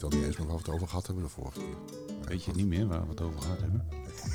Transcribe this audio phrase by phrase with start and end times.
[0.00, 1.76] weet al niet eens meer waar we het over gehad hebben de vorige keer.
[2.24, 3.86] Weet je niet meer waar we het over gehad hebben?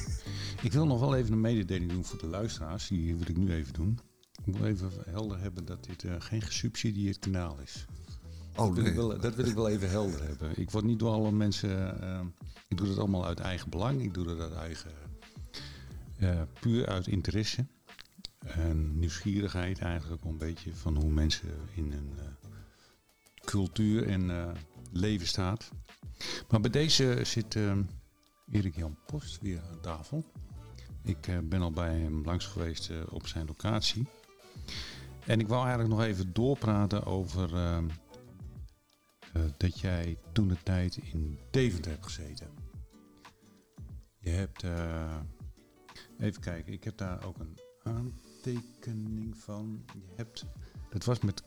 [0.61, 2.87] Ik wil nog wel even een mededeling doen voor de luisteraars.
[2.87, 3.99] Die wil ik nu even doen.
[4.45, 7.85] Ik moet even helder hebben dat dit uh, geen gesubsidieerd kanaal is.
[8.55, 8.91] Oh, dat, wil nee.
[8.91, 10.59] ik wel, dat wil ik wel even helder hebben.
[10.59, 11.97] Ik word niet door alle mensen.
[12.03, 12.19] Uh,
[12.67, 14.01] ik doe het allemaal uit eigen belang.
[14.01, 14.91] Ik doe het uit eigen.
[16.19, 17.65] Uh, puur uit interesse.
[18.39, 22.23] En nieuwsgierigheid eigenlijk een beetje van hoe mensen in hun uh,
[23.45, 24.29] cultuur en
[24.95, 25.71] leven staat.
[26.49, 27.77] Maar bij deze zit uh,
[28.51, 30.25] Erik Jan Post weer aan tafel.
[31.01, 34.07] Ik uh, ben al bij hem langs geweest uh, op zijn locatie.
[35.25, 37.49] En ik wou eigenlijk nog even doorpraten over
[39.57, 42.47] dat jij toen de tijd in Deventer hebt gezeten.
[44.17, 44.63] Je hebt,
[46.19, 49.85] even kijken, ik heb daar ook een aantekening van.
[49.93, 50.45] Je hebt,
[50.89, 51.43] dat was met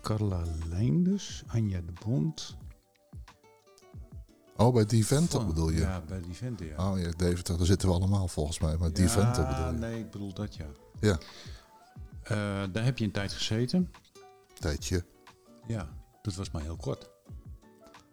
[0.00, 2.56] Carla Leinders, Anja de Bond.
[4.60, 5.80] Oh, bij Deventer bedoel je?
[5.80, 6.90] Ja, bij Deventer, ja.
[6.90, 8.76] Oh ja, Deventer, daar zitten we allemaal volgens mij.
[8.76, 9.78] Maar ja, bedoel je?
[9.78, 10.66] nee, ik bedoel dat ja.
[11.00, 11.18] Ja.
[12.24, 13.90] Uh, daar heb je een tijd gezeten.
[14.58, 15.04] Tijdje.
[15.66, 15.88] Ja,
[16.22, 17.10] dat was maar heel kort.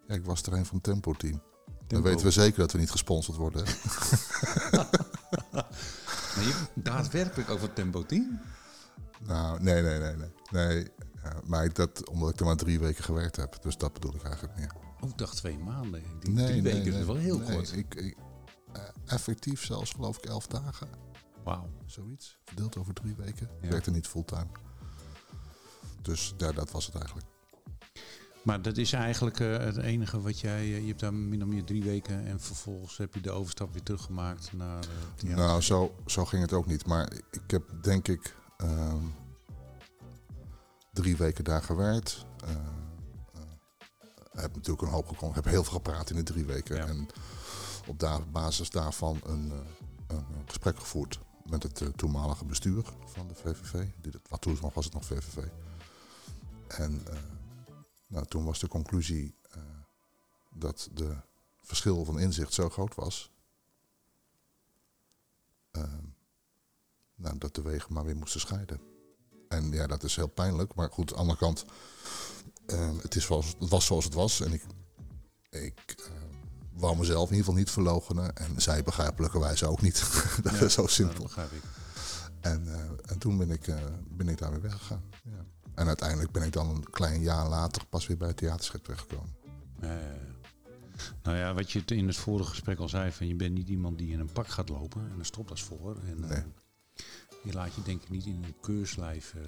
[0.07, 1.41] Ja, ik was er een van Tempo Team.
[1.87, 3.63] Dan weten we zeker dat we niet gesponsord worden.
[5.53, 5.65] maar
[6.35, 8.39] je, daadwerkelijk over Tempo Team?
[9.25, 10.29] Nou, nee, nee, nee, nee.
[10.51, 10.87] nee
[11.45, 13.61] maar ik dat, omdat ik er maar drie weken gewerkt heb.
[13.61, 14.71] Dus dat bedoel ik eigenlijk meer.
[15.01, 15.99] Oh, ik dacht twee maanden.
[15.99, 17.73] Ik denk nee, drie nee, weken nee, is wel heel kort.
[17.73, 18.17] Ik, ik,
[18.75, 20.87] uh, effectief zelfs geloof ik elf dagen.
[21.43, 21.69] Wauw.
[21.85, 22.37] Zoiets.
[22.45, 23.49] Verdeeld over drie weken.
[23.57, 23.63] Ja.
[23.63, 24.47] Ik werkte niet fulltime.
[26.01, 27.27] Dus ja, dat was het eigenlijk.
[28.43, 30.67] Maar dat is eigenlijk uh, het enige wat jij...
[30.67, 33.73] Uh, je hebt daar min of meer drie weken en vervolgens heb je de overstap
[33.73, 34.85] weer teruggemaakt naar...
[35.25, 36.85] Uh, nou, zo, zo ging het ook niet.
[36.85, 39.13] Maar ik heb denk ik um,
[41.01, 42.25] drie weken daar gewerkt.
[42.43, 42.49] Uh,
[44.31, 45.35] heb natuurlijk een hoop gekomen.
[45.35, 46.75] Heb heel veel gepraat in de drie weken.
[46.75, 46.85] Ja.
[46.85, 47.07] En
[47.87, 49.51] op basis daarvan een,
[50.07, 53.87] een, gesprek gevoerd met het uh, toenmalige bestuur van de VVV.
[54.01, 55.37] Die, wat toen was het nog VVV.
[56.67, 57.15] En uh,
[58.07, 59.63] nou, toen was de conclusie uh,
[60.49, 61.15] dat de
[61.61, 63.31] verschil van inzicht zo groot was.
[67.15, 68.96] nou, dat de wegen maar weer moesten scheiden.
[69.47, 70.75] En ja, dat is heel pijnlijk.
[70.75, 71.65] Maar goed, aan de andere kant,
[72.67, 74.41] uh, het, is zoals, het was zoals het was.
[74.41, 74.63] En ik,
[75.49, 76.05] ik uh,
[76.73, 78.35] wou mezelf in ieder geval niet verloochenen.
[78.35, 79.99] En zij begrijpelijkerwijs ook niet.
[80.43, 81.15] dat ja, is zo simpel.
[81.15, 81.61] Dat begrijp ik.
[82.41, 82.75] En, uh,
[83.05, 83.73] en toen ben ik,
[84.07, 85.03] ben ik daar weer weggegaan.
[85.23, 85.45] Ja.
[85.75, 89.35] En uiteindelijk ben ik dan een klein jaar later pas weer bij het theaterschip terechtgekomen.
[91.23, 93.97] nou ja, wat je in het vorige gesprek al zei, van je bent niet iemand
[93.97, 95.97] die in een pak gaat lopen en een stropdas voor.
[96.05, 96.43] En, nee.
[97.47, 99.41] Je laat je denk ik niet in een keurslijf uh,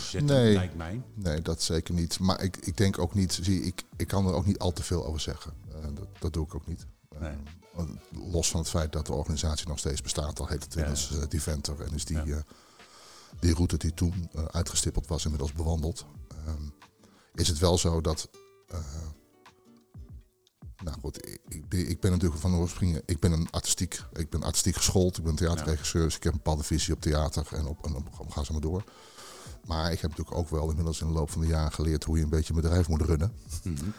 [0.00, 1.02] zetten, nee, lijkt mij.
[1.14, 2.18] Nee, dat zeker niet.
[2.18, 4.82] Maar ik, ik denk ook niet, zie, ik, ik kan er ook niet al te
[4.82, 5.52] veel over zeggen.
[5.68, 6.86] Uh, dat, dat doe ik ook niet.
[7.18, 7.36] Nee.
[7.78, 7.82] Uh,
[8.30, 11.84] los van het feit dat de organisatie nog steeds bestaat, al heet het inmiddels ja.
[11.84, 12.44] En is die, ja.
[13.40, 16.06] die route die toen uitgestippeld was inmiddels bewandeld.
[16.48, 16.74] Um,
[17.34, 18.28] is het wel zo dat
[20.84, 24.76] nou goed, ik, ik, ben natuurlijk van oorsprong, ik ben een artistiek, ik ben artistiek
[24.76, 27.94] geschoold, ik ben theaterregisseur, dus ik heb een bepaalde visie op theater en op, en
[27.96, 28.84] op ga ze maar door.
[29.66, 32.16] Maar ik heb natuurlijk ook wel inmiddels in de loop van de jaren geleerd hoe
[32.16, 33.32] je een beetje een bedrijf moet runnen.
[33.62, 33.92] Mm -hmm.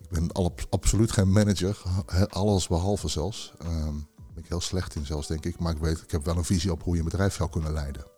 [0.00, 1.82] Ik ben al, absoluut geen manager,
[2.28, 3.52] alles behalve zelfs.
[3.62, 5.58] Um, ben ik heel slecht in zelfs, denk ik.
[5.58, 7.72] Maar ik weet, ik heb wel een visie op hoe je een bedrijf zou kunnen
[7.72, 8.15] leiden.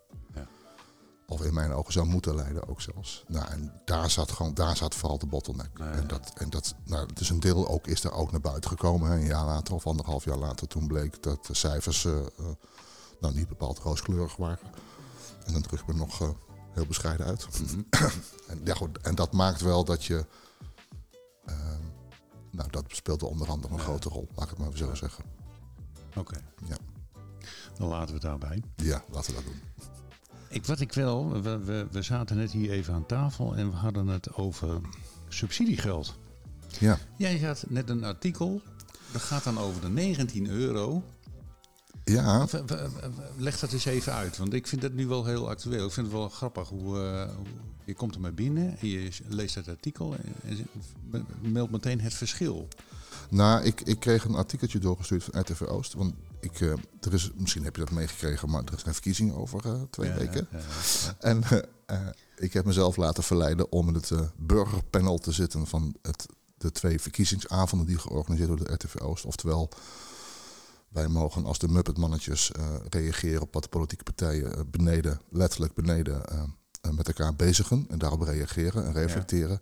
[1.30, 3.24] Of in mijn ogen zou moeten leiden ook zelfs.
[3.26, 5.78] Nou, en daar zat, gewoon, daar zat vooral de bottleneck.
[5.78, 8.70] Nee, en dat, en dat nou, dus een deel ook, is er ook naar buiten
[8.70, 9.10] gekomen.
[9.10, 9.16] Hè.
[9.16, 12.46] Een jaar later of anderhalf jaar later, toen bleek dat de cijfers uh, uh,
[13.20, 14.68] nou, niet bepaald rooskleurig waren.
[15.46, 16.28] En dan druk ik me nog uh,
[16.72, 17.60] heel bescheiden uit.
[17.60, 17.86] Mm -hmm.
[18.48, 20.26] en, ja, goed, en dat maakt wel dat je...
[21.44, 21.82] ehm,
[22.50, 23.84] nou, dat speelde onder andere een Ja.
[23.84, 25.24] grote rol, laat ik het maar zo zeggen.
[26.16, 26.76] Oké, Ja.
[27.78, 28.62] dan laten we het daarbij.
[28.76, 29.62] ja, laten we dat doen.
[30.48, 33.76] Ik, wat ik wil, we, we, we zaten net hier even aan tafel en we
[33.76, 34.80] hadden het over
[35.28, 36.14] subsidiegeld.
[36.78, 38.62] Ja, Jij had net een artikel,
[39.12, 41.02] dat gaat dan over de 19 euro.
[42.04, 42.46] ja
[43.36, 45.86] Leg dat eens even uit, want ik vind dat nu wel heel actueel.
[45.86, 47.46] Ik vind het wel grappig hoe, uh, hoe
[47.84, 52.14] je komt er maar binnen en je leest het artikel en je meldt meteen het
[52.14, 52.68] verschil.
[53.30, 55.94] Nou, ik, ik kreeg een artikeltje doorgestuurd van RTV Oost.
[55.94, 59.66] Want ik, uh, er is, misschien heb je dat meegekregen, maar er zijn verkiezingen over
[59.66, 60.48] uh, twee Ja, weken.
[60.50, 61.14] ja, ja.
[61.18, 61.42] En
[61.90, 61.96] uh,
[62.36, 66.26] ik heb mezelf laten verleiden om in het burgerpanel te zitten van het,
[66.58, 69.24] de twee verkiezingsavonden die georganiseerd worden door de RTV Oost.
[69.24, 69.68] Oftewel,
[70.88, 72.50] wij mogen als de Muppetmannetjes
[72.88, 76.22] reageren op wat de politieke partijen beneden, letterlijk beneden,
[76.94, 77.86] met elkaar bezigen.
[77.88, 79.60] En daarop reageren en reflecteren.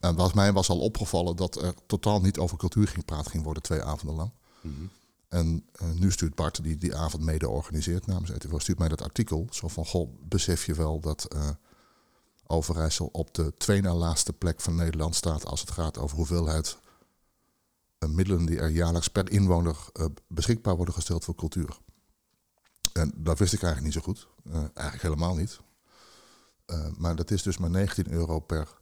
[0.00, 3.44] En wat mij was al opgevallen dat er totaal niet over cultuur ging praten ging
[3.44, 4.30] worden twee avonden lang.
[4.60, 4.84] Mhm.
[5.28, 9.02] En eh, nu stuurt Bart, die die avond mede organiseert namens ETV, stuurt mij dat
[9.02, 9.46] artikel.
[9.50, 11.48] Zo van, goh, besef je wel dat eh,
[12.46, 16.78] Overijssel op de twee na laatste plek van Nederland staat als het gaat over hoeveelheid
[17.98, 19.76] eh, middelen die er jaarlijks per inwoner
[20.26, 21.78] beschikbaar worden gesteld voor cultuur.
[22.92, 24.28] En dat wist ik eigenlijk niet zo goed.
[24.52, 25.60] Eigenlijk helemaal niet.
[26.96, 28.79] Maar dat is dus maar 19 euro per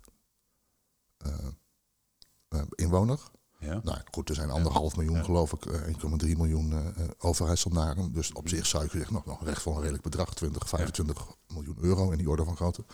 [2.74, 3.20] inwoner.
[3.58, 3.80] Ja.
[3.82, 5.22] Nou goed, er zijn anderhalf miljoen, Ja.
[5.22, 8.12] geloof ik, eh, 1,3 miljoen eh eh, overheidsambtenaren.
[8.12, 11.26] Dus op zich zou je zeggen, nog, nog recht voor een redelijk bedrag, 20, 25
[11.46, 12.84] miljoen euro in die orde van grootte.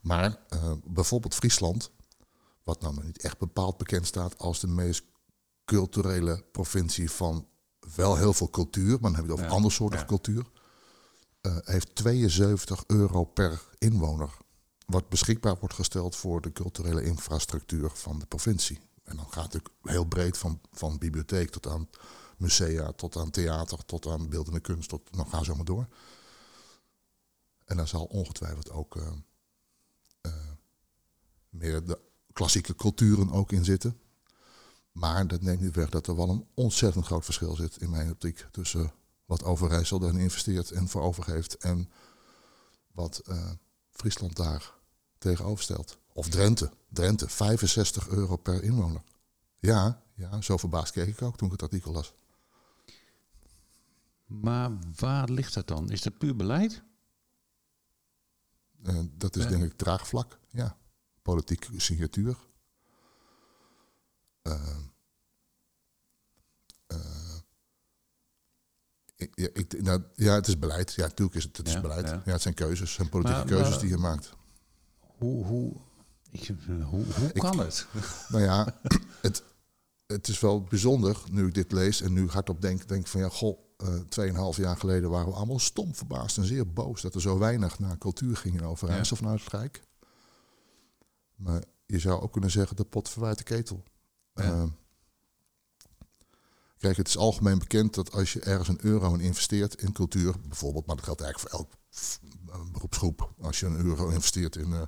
[0.00, 1.90] Maar eh, bijvoorbeeld Friesland,
[2.62, 5.04] wat nou niet echt bepaald bekend staat als de meest
[5.64, 7.46] culturele provincie van
[7.94, 9.52] wel heel veel cultuur, maar dan heb je het over Ja.
[9.56, 10.44] andersoortige cultuur,
[11.40, 14.36] eh, heeft 72 euro per inwoner.
[14.86, 18.80] Wat beschikbaar wordt gesteld voor de culturele infrastructuur van de provincie.
[19.02, 21.88] En dan gaat het heel breed van, van bibliotheek tot aan
[22.36, 25.88] musea, tot aan theater, tot aan beeldende kunst, tot, dan gaan ze maar door.
[27.64, 29.12] En daar zal ongetwijfeld ook eh,
[30.20, 30.32] eh,
[31.48, 31.98] meer de
[32.32, 34.00] klassieke culturen ook in zitten.
[34.92, 38.10] Maar dat neemt niet weg dat er wel een ontzettend groot verschil zit in mijn
[38.10, 38.92] optiek tussen
[39.24, 41.90] wat Overijssel daarin investeert en voor overgeeft en
[42.92, 43.50] wat eh,
[43.90, 44.74] Friesland daar
[45.30, 45.98] tegenover stelt.
[46.12, 46.70] Of Drenthe.
[46.88, 49.02] Drenthe, 65 euro per inwoner.
[49.58, 52.14] Ja, ja, zo verbaasd keek ik ook toen ik het artikel las.
[54.26, 55.90] Maar waar ligt dat dan?
[55.90, 56.82] Is dat puur beleid?
[58.82, 59.48] Eh, dat is Ja.
[59.48, 60.76] denk ik draagvlak, ja.
[61.22, 62.36] Politieke signatuur.
[64.42, 64.76] Eh,
[66.86, 67.36] eh,
[69.16, 70.92] ik- ja, ik, nou, ja, het is beleid.
[70.94, 72.06] Ja, natuurlijk is het, het is beleid.
[72.08, 72.22] ja.
[72.24, 72.32] Ja.
[72.32, 72.80] het zijn keuzes.
[72.88, 74.32] Het zijn politieke Maar- keuzes maar- die je maakt.
[75.16, 75.72] Hoe, hoe,
[76.30, 77.86] ik, hoe, hoe Ik- kan het?
[78.28, 78.80] Nou ja,
[79.22, 79.42] het,
[80.06, 83.28] het is wel bijzonder nu ik dit lees en nu hardop denk, denk van ja,
[83.28, 87.20] goh, eh, tweeënhalf jaar geleden waren we allemaal stom verbaasd en zeer boos dat er
[87.20, 89.82] zo weinig naar cultuur ging in Overijssel vanuit het Rijk.
[91.34, 93.82] Maar je zou ook kunnen zeggen de pot verwijt de ketel.
[94.34, 94.42] Ja.
[94.42, 94.64] Eh,
[96.78, 100.34] kijk, het is algemeen bekend dat als je ergens een euro in investeert in cultuur,
[100.48, 101.72] bijvoorbeeld, maar dat geldt eigenlijk voor elk
[102.72, 103.32] beroepsgroep.
[103.40, 104.80] Als je een euro investeert in, eh,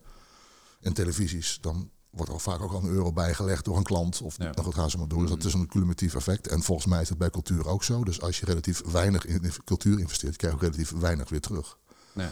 [0.81, 4.23] in televisies, dan wordt er al vaak ook al een euro bijgelegd door een klant.
[4.23, 4.53] Of Ja.
[4.53, 5.21] dan gaan ze maar door.
[5.21, 6.47] Dus dat is een cumulatief effect.
[6.47, 8.05] En volgens mij is het bij cultuur ook zo.
[8.05, 11.79] Dus als je relatief weinig in cultuur investeert, krijg je ook relatief weinig weer terug.
[12.13, 12.29] Nee.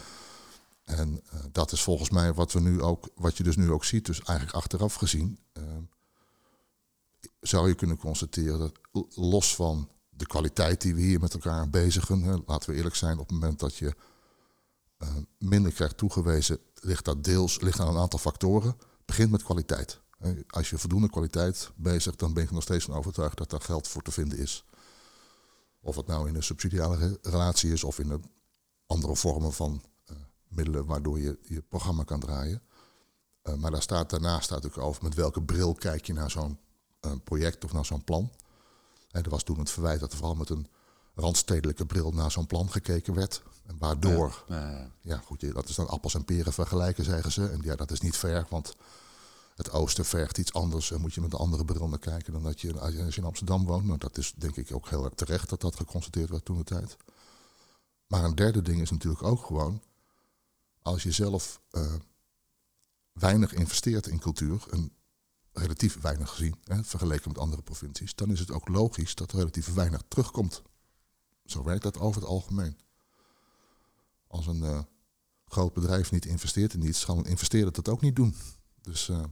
[0.83, 3.85] En eh, dat is volgens mij wat we nu ook, wat je dus nu ook
[3.85, 5.63] ziet, dus eigenlijk achteraf gezien, eh,
[7.39, 8.73] zou je kunnen constateren dat
[9.15, 13.13] los van de kwaliteit die we hier met elkaar bezigen, hè, laten we eerlijk zijn,
[13.19, 13.95] op het moment dat je
[14.97, 18.69] eh, minder krijgt toegewezen, ligt dat deels ligt aan een aantal factoren.
[18.69, 19.99] Het begint met kwaliteit.
[20.17, 20.33] Hè.
[20.47, 23.87] Als je voldoende kwaliteit bezigt, dan ben ik nog steeds van overtuigd dat daar geld
[23.87, 24.65] voor te vinden is.
[25.81, 28.23] Of het nou in een subsidiale re- relatie is of in een
[28.85, 30.15] andere vormen van eh,
[30.47, 32.61] middelen waardoor je je programma kan draaien.
[33.41, 36.59] Eh, maar daar staat, daarnaast staat ook over met welke bril kijk je naar zo'n
[36.99, 38.31] eh, project of naar zo'n plan.
[39.11, 40.67] En er was toen het verwijt dat er vooral met een
[41.17, 43.43] randstedelijke bril naar zo'n plan gekeken werd.
[43.65, 44.91] En waardoor, Ja.
[45.01, 47.49] ja goed, dat is dan appels en peren vergelijken, zeggen ze.
[47.49, 48.75] En ja, dat is niet fair, want
[49.55, 50.91] het oosten vergt iets anders.
[50.91, 53.27] En moet je met een andere bril naar kijken dan dat je als je in
[53.27, 53.85] Amsterdam woont.
[53.85, 56.63] Nou, dat is denk ik ook heel erg terecht dat dat geconstateerd werd toen de
[56.63, 56.97] tijd.
[58.07, 59.81] Maar een derde ding is natuurlijk ook gewoon,
[60.81, 61.93] als je zelf eh,
[63.11, 64.91] weinig investeert in cultuur, en
[65.51, 69.37] relatief weinig gezien, hè, vergeleken met andere provincies, dan is het ook logisch dat er
[69.37, 70.61] relatief weinig terugkomt.
[71.49, 72.77] Zo werkt dat over het algemeen.
[74.27, 74.79] Als een eh,
[75.45, 78.35] groot bedrijf niet investeert in iets, zal een investeerder dat ook niet doen.
[78.81, 79.23] Dus eh,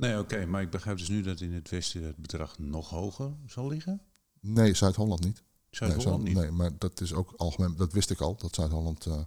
[0.00, 3.32] Nee, oké, maar ik begrijp dus nu dat in het westen het bedrag nog hoger
[3.46, 4.00] zal liggen.
[4.40, 5.42] nee, Zuid-Holland niet.
[5.70, 6.42] Zuid-Holland nee, niet.
[6.42, 9.22] Nee, maar dat is ook algemeen, dat wist ik al, dat Zuid-Holland, eh,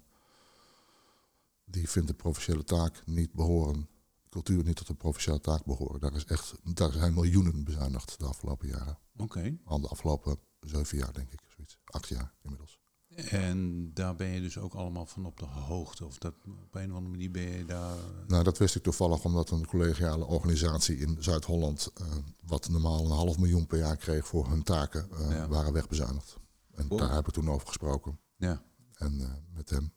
[1.65, 3.89] die vindt de provinciale taak niet behoren,
[4.29, 5.99] cultuur niet tot de provinciale taak behoren.
[5.99, 8.97] Daar, is echt, daar zijn miljoenen bezuinigd de afgelopen jaren.
[9.17, 9.57] Oké.
[9.63, 11.77] Al de afgelopen zeven jaar, denk ik, zoiets.
[11.85, 12.81] Acht jaar inmiddels.
[13.15, 16.05] En daar ben je dus ook allemaal van op de hoogte.
[16.05, 17.95] Of dat op een of andere manier ben je daar.
[18.27, 22.05] Nou, dat wist ik toevallig omdat een collegiale organisatie in Zuid-Holland, eh,
[22.45, 25.47] wat normaal een half miljoen per jaar kreeg voor hun taken, eh, Ja.
[25.47, 26.37] waren wegbezuinigd.
[26.71, 28.19] En daar heb ik toen over gesproken.
[28.37, 28.63] Ja.
[28.93, 29.93] En eh, met hem.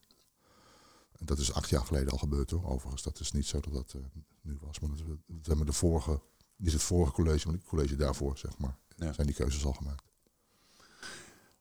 [1.13, 3.03] En dat is acht jaar geleden al gebeurd hoor, overigens.
[3.03, 4.01] Dat is niet zo dat dat eh,
[4.43, 4.81] nu was.
[4.81, 6.21] Maar dat, we- hebben de vorige,
[6.57, 8.77] niet het vorige college, maar het college daarvoor, zeg maar.
[8.97, 9.13] Ja.
[9.13, 10.05] Zijn die keuzes al gemaakt.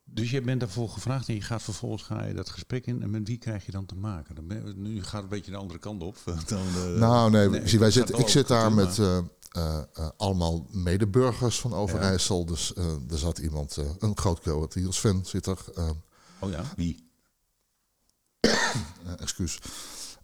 [0.08, 3.02] Dus je bent daarvoor gevraagd en je gaat vervolgens ga je dat gesprek in.
[3.02, 4.36] En met wie krijg je dan te maken?
[4.36, 6.18] Dan ben, nu gaat het een beetje de andere kant op.
[6.48, 9.18] Dan, eh, nou nee, nee, zie, wij zitten, ik zit daar met eh,
[9.52, 9.84] eh,
[10.18, 12.46] allemaal medeburgers van Overijssel.
[12.46, 12.76] Dus
[13.10, 15.60] er zat iemand, een groot Eagles fan zit er.
[16.40, 17.10] Oh ja, wie?
[19.18, 19.60] excuus.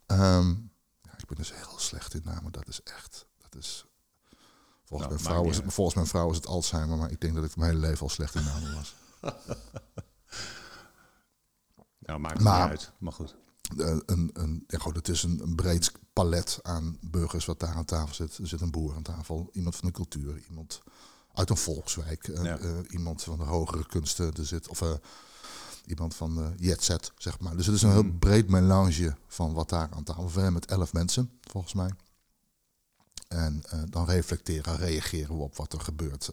[0.06, 0.50] Ehm,
[1.02, 2.52] ja, ik ben dus heel slecht in namen.
[2.52, 3.26] Dat is echt.
[3.38, 3.86] Dat is,
[4.86, 6.98] volgens, Nou, mijn vrouw is, het- volgens mijn vrouw is het Alzheimer.
[6.98, 8.96] Maar ik denk dat ik mijn hele leven al slecht in namen was.
[12.00, 12.92] Nou, maakt Maar- niet uit.
[13.00, 13.36] Maar goed.
[13.78, 17.74] Eh, een, een, ja, goed, het is een, een breed palet aan burgers wat daar
[17.76, 18.38] aan tafel zit.
[18.38, 20.82] Er zit een boer aan tafel, iemand van de cultuur, iemand
[21.34, 22.58] uit een volkswijk, eh, Ja.
[22.58, 24.84] eh, iemand van de hogere kunsten, er zit, of
[25.86, 27.58] iemand van de jet set, zeg maar.
[27.58, 28.18] Dus het is een heel Mhm.
[28.18, 30.26] breed melange van wat daar aan tafel.
[30.26, 31.92] We zijn met elf mensen, volgens mij.
[33.28, 36.30] En dan reflecteren, reageren we op wat er gebeurt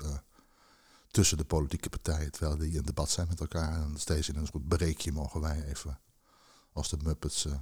[1.19, 3.73] tussen de politieke partijen, terwijl die in debat zijn met elkaar.
[3.73, 5.99] En steeds in een soort breekje mogen wij even,
[6.73, 7.53] als de Muppets, eh,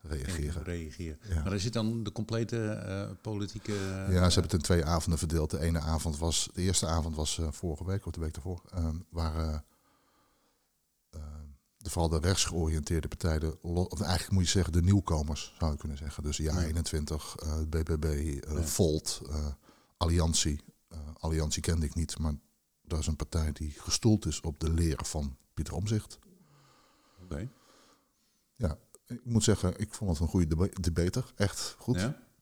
[0.00, 0.62] reageren.
[0.62, 1.18] Reageren.
[1.28, 1.34] Ja.
[1.34, 3.72] Maar daar zit dan de complete eh, politieke...
[3.72, 5.50] Ja, ze hebben het in twee avonden verdeeld.
[5.50, 8.62] De ene avond was, de eerste avond was eh, vorige week of de week daarvoor,
[8.70, 9.58] ehm waar eh,
[11.10, 11.46] ehm,
[11.78, 15.98] de, vooral de rechtsgeoriënteerde partijen, of eigenlijk moet je zeggen de nieuwkomers, zou je kunnen
[15.98, 16.22] zeggen.
[16.22, 16.66] Dus Ja Ja.
[16.66, 18.62] 21, eh, BBB, eh.
[18.62, 19.46] Volt, eh,
[19.96, 20.60] Alliantie.
[20.88, 22.34] Eh, Alliantie kende ik niet, maar
[22.92, 26.18] dat is een partij die gestoeld is op de leren van Pieter Omzicht.
[27.22, 27.50] Oké.
[29.06, 31.32] Ik moet zeggen, ik vond het een goede deba- debater.
[31.36, 32.00] Echt goed.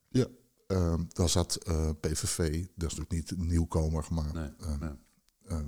[0.09, 0.27] Ja?
[0.67, 4.51] Ehm, daar zat eh, PVV, dat is natuurlijk niet een nieuwkomer, maar Nee.
[4.59, 4.95] ehm, nee.
[5.45, 5.59] eh,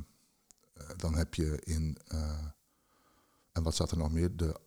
[0.72, 2.46] eh, dan heb je in, eh,
[3.52, 4.36] en wat zat er nog meer?
[4.36, 4.60] De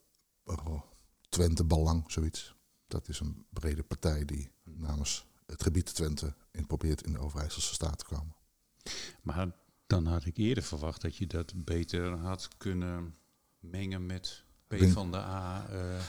[0.43, 0.81] oh,
[1.29, 2.55] Twente Belang, zoiets.
[2.87, 7.73] Dat is een brede partij die namens het gebied Twente in probeert in de Overijsselse
[7.73, 8.35] staat te komen.
[9.21, 9.55] Maar
[9.87, 13.15] dan had ik eerder verwacht dat je dat beter had kunnen
[13.59, 15.99] mengen met P van de A, eh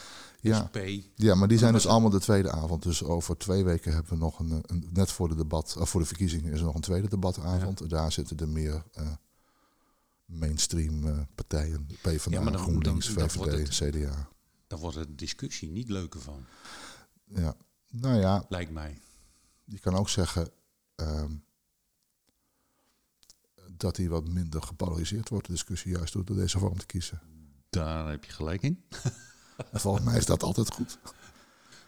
[0.41, 0.77] Ja, SP.
[1.15, 2.83] ja, maar die zijn dus allemaal de tweede avond.
[2.83, 6.01] Dus over twee weken hebben we nog een, een net voor de debat, of voor
[6.01, 7.89] de verkiezingen is er nog een tweede debatavond.
[7.89, 9.11] Daar zitten er meer eh,
[10.25, 14.29] mainstream eh, partijen, PvdA, Ja, maar dan- GroenLinks, dan- dan wordt VVD, CDA.
[14.67, 16.45] Daar wordt de discussie niet leuker van,
[17.25, 17.55] Ja,
[17.89, 18.97] nou ja, lijkt mij.
[19.65, 20.49] je kan ook zeggen
[20.95, 21.31] ehm,
[23.79, 27.21] dat die wat minder gepolariseerd wordt, de discussie, juist door deze vorm te kiezen.
[27.69, 28.83] Daar heb je gelijk in.
[29.71, 30.97] En volgens mij is dat altijd goed.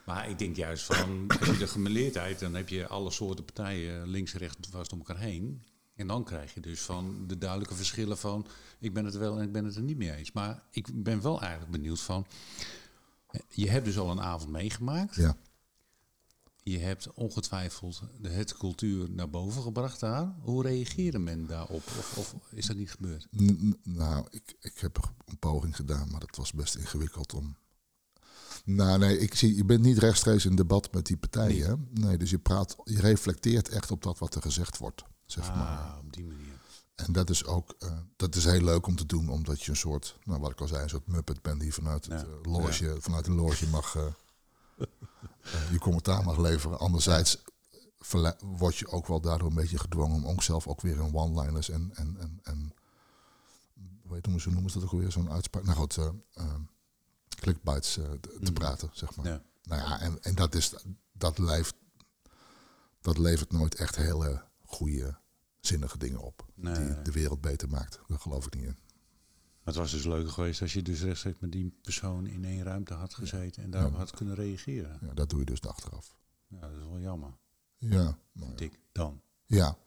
[0.05, 4.07] Maar ik denk juist van, heb je de gemeleerdheid, dan heb je alle soorten partijen
[4.07, 5.63] links en rechts dwars door elkaar heen.
[5.95, 8.47] En dan krijg je dus van de duidelijke verschillen van,
[8.79, 10.31] ik ben het wel en ik ben het er niet mee eens.
[10.31, 12.25] Maar ik ben wel eigenlijk benieuwd van,
[13.47, 15.15] je hebt dus al een avond meegemaakt.
[15.15, 15.35] Ja.
[16.63, 20.35] Je hebt ongetwijfeld de het cultuur naar boven gebracht daar.
[20.41, 21.83] Hoe reageerde men daarop?
[21.97, 23.27] Of, of is dat niet gebeurd?
[23.43, 27.55] N- nou, ik, ik heb een poging gedaan, maar dat was best ingewikkeld om.
[28.65, 31.67] Nou, nee, ik zie, je bent niet rechtstreeks in debat met die partijen.
[31.69, 31.75] hè?
[32.01, 35.77] Nee, dus je praat, je reflecteert echt op dat wat er gezegd wordt, zeg maar.
[35.77, 36.47] Ah, op die manier.
[36.95, 39.77] En dat is ook, eh, dat is heel leuk om te doen, omdat je een
[39.77, 42.27] soort, nou wat ik al zei, een soort muppet bent die vanuit het Ja.
[42.27, 44.05] eh, loge, vanuit een loge mag, eh,
[45.71, 46.79] je commentaar mag leveren.
[46.79, 47.41] Anderzijds
[48.57, 51.69] word je ook wel daardoor een beetje gedwongen om ook zelf ook weer in one-liners
[51.69, 52.73] en, en, en, en
[54.01, 56.53] hoe heet hoe noemen ze dat ook weer, zo'n uitspraak, nou goed, eh, eh,
[57.29, 58.53] clickbites eh, te, Mhm.
[58.53, 59.25] praten, zeg maar.
[59.25, 59.41] Ja.
[59.63, 60.73] Nou ja, en, en dat, is,
[61.11, 61.75] dat, levert,
[63.01, 65.17] dat levert nooit echt hele goede,
[65.59, 66.45] zinnige dingen op.
[66.55, 67.99] Nee, die de wereld beter maakt.
[68.07, 68.77] Daar geloof ik niet in.
[69.69, 72.63] Maar het was dus leuker geweest als je dus rechtstreeks met die persoon in één
[72.63, 74.99] ruimte had gezeten en daarop had kunnen reageren.
[75.01, 76.15] Ja, dat doe je dus achteraf.
[76.47, 77.29] Ja, dat is wel jammer,
[77.77, 79.21] Ja, maar, vind ik dan.
[79.45, 79.77] ja.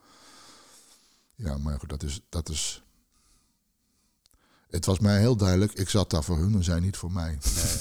[1.34, 2.82] ja, maar goed, dat is, dat is...
[4.68, 7.38] Het was mij heel duidelijk, ik zat daar voor hun en zij niet voor mij.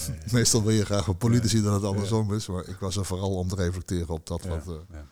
[0.07, 3.05] Nee, Meestal wil je graag van politici dat het andersom is, maar ik was er
[3.05, 5.05] vooral om te reflecteren op dat ja, wat, eh, ja.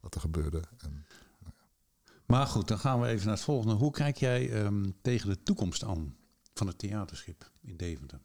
[0.00, 0.62] wat er gebeurde.
[0.78, 1.06] En,
[2.26, 3.74] Maar goed, dan gaan we even naar het volgende.
[3.74, 6.18] Hoe kijk jij ehm, tegen de toekomst aan
[6.60, 8.20] van het theaterschip in Deventer?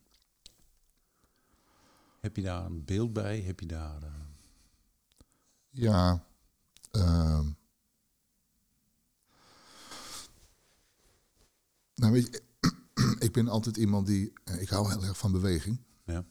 [2.19, 3.41] Heb je daar een beeld bij?
[3.41, 4.03] Heb je daar...
[4.03, 4.09] eh,
[5.69, 6.25] ja,
[6.91, 7.51] ehm,
[11.95, 12.43] nou weet je,
[13.25, 15.79] ik ben altijd iemand die, eh, ik hou heel erg van beweging.
[16.03, 16.25] Ja.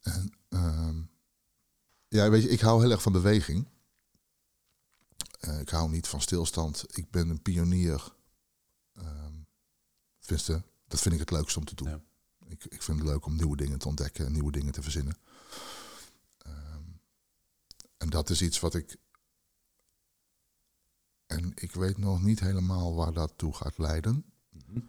[0.00, 1.02] En, ehm,
[2.08, 3.68] ja, weet je, ik hou heel erg van beweging.
[5.40, 6.84] Eh, ik hou niet van stilstand.
[6.96, 8.14] Ik ben een pionier.
[10.18, 11.88] Tenminste, dat vind ik het leukste om te doen.
[11.88, 12.00] Ja.
[12.48, 15.16] Ik, ik vind het leuk om nieuwe dingen te ontdekken en nieuwe dingen te verzinnen.
[16.38, 16.82] Ehm,
[17.96, 18.96] en dat is iets wat ik.
[21.26, 24.24] En ik weet nog niet helemaal waar dat toe gaat leiden.
[24.50, 24.80] mhm.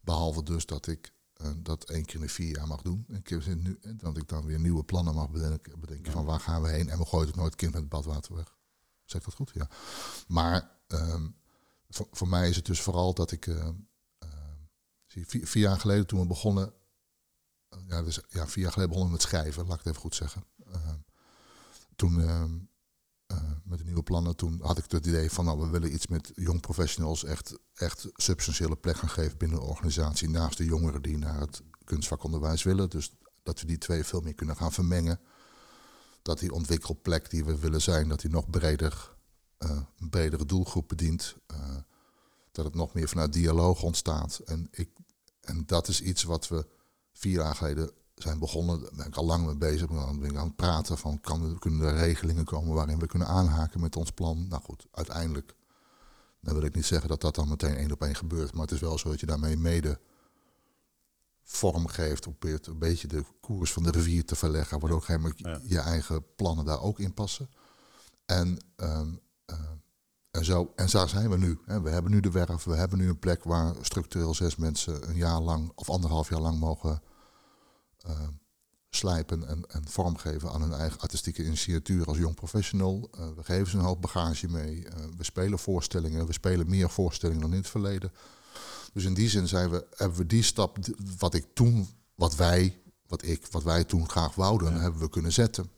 [0.00, 3.04] Behalve dus dat ik eh, dat één keer in de vier jaar mag doen.
[3.08, 6.12] Een keer nu, dat ik dan weer nieuwe plannen mag bedenken, bedenken Ja.
[6.12, 6.88] van waar gaan we heen.
[6.88, 8.56] En we gooien het nooit kind met het badwater weg.
[9.04, 9.50] Zeg dat goed?
[9.54, 9.68] Ja.
[10.28, 11.28] Maar ehm,
[11.88, 13.46] voor, voor mij is het dus vooral dat ik...
[13.46, 13.68] eh, eh,
[15.26, 16.72] vier, jaar geleden toen we begonnen...
[17.68, 20.14] eh, ja, dus, ja, vier jaar geleden begonnen met schrijven, laat ik het even goed
[20.14, 20.44] zeggen.
[20.72, 20.98] Ehm,
[21.96, 22.20] toen...
[22.20, 22.58] ehm,
[23.30, 26.06] eh, met de nieuwe plannen, toen had ik het idee van, nou, we willen iets
[26.06, 31.02] met jong professionals echt, echt substantiële plek gaan geven binnen de organisatie, naast de jongeren
[31.02, 32.90] die naar het kunstvakonderwijs willen.
[32.90, 33.12] Dus
[33.42, 35.20] dat we die twee veel meer kunnen gaan vermengen.
[36.22, 39.16] Dat die ontwikkelplek die we willen zijn, dat die nog breder,
[39.58, 41.36] eh, een bredere doelgroep bedient.
[42.52, 44.38] Dat het nog meer vanuit dialoog ontstaat.
[44.44, 44.90] En, ik,
[45.40, 46.66] en dat is iets wat we
[47.12, 48.80] vier jaar geleden zijn begonnen.
[48.80, 49.88] Daar ben ik al lang mee bezig.
[49.88, 53.28] Dan ben ik aan het praten van kan, kunnen er regelingen komen waarin we kunnen
[53.28, 54.48] aanhaken met ons plan.
[54.48, 55.54] Nou goed, uiteindelijk.
[56.40, 58.52] Dan wil ik niet zeggen dat dat dan meteen één op één gebeurt.
[58.52, 60.00] Maar het is wel zo dat je daarmee mede
[61.42, 62.20] vorm geeft.
[62.20, 64.80] Probeert een beetje de koers van de rivier te verleggen.
[64.80, 65.60] Waardoor moment Ja.
[65.62, 67.50] je eigen plannen daar ook in passen.
[68.26, 69.14] En, ehm,
[69.44, 69.70] eh,
[70.30, 71.58] en, zo, en daar zijn we nu.
[71.82, 72.64] We hebben nu de werf.
[72.64, 76.40] We hebben nu een plek waar structureel zes mensen een jaar lang of anderhalf jaar
[76.40, 77.02] lang mogen
[78.00, 78.28] eh,
[78.90, 83.08] slijpen en, en vormgeven aan hun eigen artistieke initiatuur als jong professional.
[83.12, 84.88] Eh, we geven ze een hoop bagage mee.
[84.88, 86.26] Eh, we spelen voorstellingen.
[86.26, 88.12] We spelen meer voorstellingen dan in het verleden.
[88.92, 90.76] Dus in die zin zijn we, hebben we die stap,
[91.18, 94.80] wat ik toen, wat wij, wat ik, wat wij toen graag wouden, Ja.
[94.80, 95.70] hebben we kunnen zetten.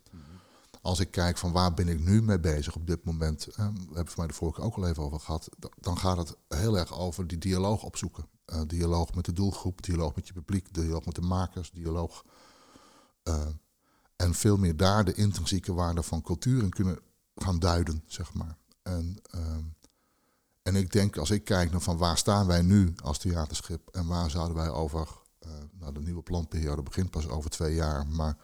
[0.83, 3.63] Als ik kijk van waar ben ik nu mee bezig op dit moment, eh, we
[3.63, 5.49] hebben het mij de vorige keer ook al even over gehad,
[5.81, 8.27] dan gaat het heel erg over die dialoog opzoeken.
[8.45, 12.25] Eh, dialoog met de doelgroep, dialoog met je publiek, dialoog met de makers, dialoog.
[13.23, 13.47] eh,
[14.17, 16.99] en veel meer daar de intrinsieke waarde van cultuur in kunnen
[17.35, 18.57] gaan duiden, zeg maar.
[18.83, 19.65] En, ehm,
[20.63, 24.07] en ik denk, als ik kijk naar van waar staan wij nu als theaterschip en
[24.07, 25.09] waar zouden wij over,
[25.39, 28.37] eh, nou de nieuwe planperiode begint pas over twee jaar, maar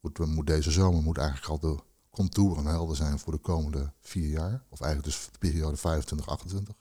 [0.00, 4.64] moet deze zomer moet eigenlijk al de contouren helder zijn voor de komende vier jaar,
[4.68, 6.74] of eigenlijk dus de periode 25, 28.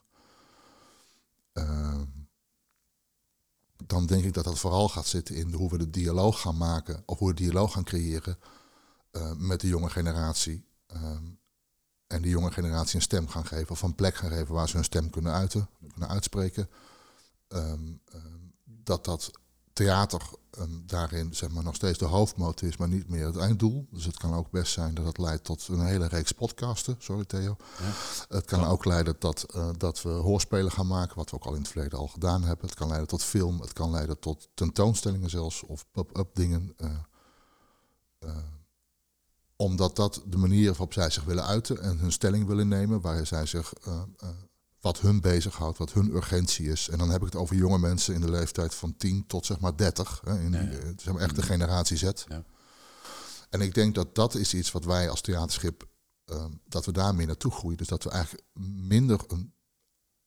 [1.53, 2.05] Ehm,
[3.85, 7.03] dan denk ik dat dat vooral gaat zitten in hoe we de dialoog gaan maken,
[7.05, 8.37] of hoe we dialoog gaan creëren
[9.11, 10.65] eh, met de jonge generatie.
[10.87, 11.23] Ehm,
[12.07, 14.75] en die jonge generatie een stem gaan geven, of een plek gaan geven waar ze
[14.75, 16.69] hun stem kunnen uiten, kunnen uitspreken.
[17.47, 17.91] Ehm,
[18.63, 19.31] dat dat
[19.79, 23.87] theater ehm, daarin zeg maar, nog steeds de hoofdmoot is, maar niet meer het einddoel.
[23.91, 26.95] Dus het kan ook best zijn dat het leidt tot een hele reeks podcasten.
[26.99, 27.55] Sorry Theo.
[27.77, 27.91] Ja.
[28.35, 31.53] Het kan ook leiden tot eh, dat we hoorspelen gaan maken, wat we ook al
[31.53, 32.65] in het verleden al gedaan hebben.
[32.65, 36.73] Het kan leiden tot film, het kan leiden tot tentoonstellingen zelfs, of pop-up dingen.
[36.77, 36.89] eh,
[38.19, 38.37] eh,
[39.55, 43.25] omdat dat de manier waarop zij zich willen uiten en hun stelling willen nemen, waar
[43.25, 43.73] zij zich,
[44.81, 46.89] wat hun bezighoudt, wat hun urgentie is.
[46.89, 49.59] En dan heb ik het over jonge mensen in de leeftijd van 10 tot zeg
[49.59, 50.77] maar 30, hè, in die, Ja, ja.
[50.77, 52.03] eh, zeg maar echt de generatie Z.
[52.27, 52.43] Ja.
[53.49, 55.87] En ik denk dat dat is iets wat wij als theaterschip,
[56.25, 57.77] eh, dat we daar meer naartoe groeien.
[57.77, 58.43] Dus dat we eigenlijk
[58.87, 59.53] minder een,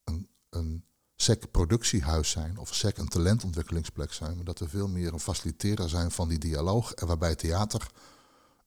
[0.05, 0.85] een, een
[1.17, 5.88] SEC productiehuis zijn of SEC een talentontwikkelingsplek zijn, maar dat we veel meer een faciliteerder
[5.88, 7.91] zijn van die dialoog en waarbij theater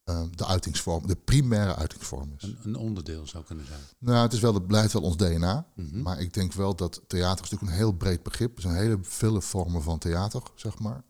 [0.05, 2.43] eh, de uitingsvorm, de primaire uitingsvorm is.
[2.43, 3.79] Een, een onderdeel zou kunnen zijn.
[3.97, 5.67] Nou, het is wel, het blijft wel ons DNA.
[5.75, 6.01] Mhm.
[6.01, 8.55] Maar ik denk wel dat theater is natuurlijk een heel breed begrip.
[8.55, 11.03] Er zijn hele vele vormen van theater, zeg maar.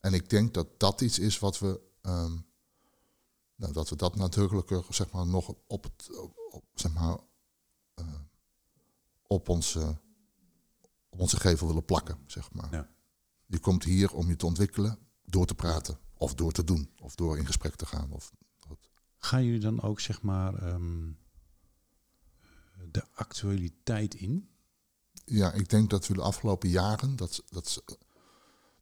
[0.00, 2.32] En ik denk dat dat iets is wat we, ehm,
[3.56, 7.18] nou, dat we dat nadrukkelijker, zeg maar, nog op, het, op, op, zeg maar,
[7.94, 8.04] eh,
[9.26, 9.96] op, onze,
[11.08, 12.68] op onze gevel willen plakken, zeg maar.
[12.70, 12.88] Ja.
[13.46, 17.14] Je komt hier om je te ontwikkelen door te praten, of door te doen, of
[17.14, 18.12] door in gesprek te gaan.
[18.12, 18.32] Of,
[19.18, 21.10] Gaan jullie dan ook zeg maar ehm,
[22.90, 24.48] de actualiteit in?
[25.24, 27.82] Ja, ik denk dat we de afgelopen jaren dat, dat,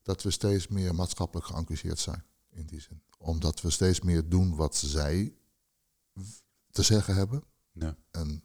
[0.03, 2.25] dat we steeds meer maatschappelijk geëngageerd zijn.
[2.51, 3.03] In die zin.
[3.19, 5.35] Omdat we steeds meer doen wat zij
[6.71, 7.45] te zeggen hebben.
[7.73, 7.97] Ja.
[8.11, 8.45] En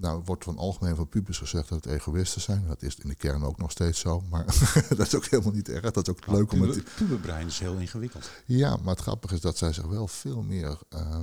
[0.00, 2.66] nou wordt van algemeen van pubers gezegd dat het egoïsten zijn.
[2.66, 4.20] Dat is in de kern ook nog steeds zo.
[4.20, 4.44] Maar
[4.96, 5.90] dat is ook helemaal niet erg.
[5.90, 6.70] Dat is ook leuk om het...
[6.70, 8.30] Puber- Puberbrein is heel ingewikkeld.
[8.46, 10.78] Ja, maar het grappige is dat zij zich wel veel meer...
[10.88, 11.20] eh,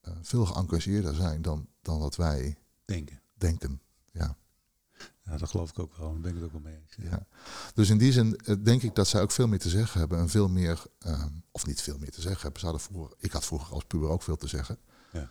[0.00, 3.20] eh, veel geëngageerder zijn dan, dan wat wij Denken.
[3.34, 3.80] denken.
[4.12, 4.36] Ja.
[5.24, 6.10] Ja, dat geloof ik ook wel.
[6.12, 7.10] Daar ben ik het ook wel mee eens.
[7.10, 7.26] Ja.
[7.74, 10.18] Dus in die zin eh, denk ik dat zij ook veel meer te zeggen hebben
[10.18, 12.60] en veel meer, ehm, of niet veel meer te zeggen hebben.
[12.60, 14.78] Ze hadden vroeger, ik had vroeger als puber ook veel te zeggen.
[15.12, 15.30] Ja.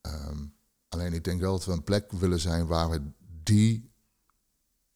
[0.00, 0.46] Ehm,
[0.88, 3.02] alleen ik denk wel dat we een plek willen zijn waar we
[3.42, 3.90] die,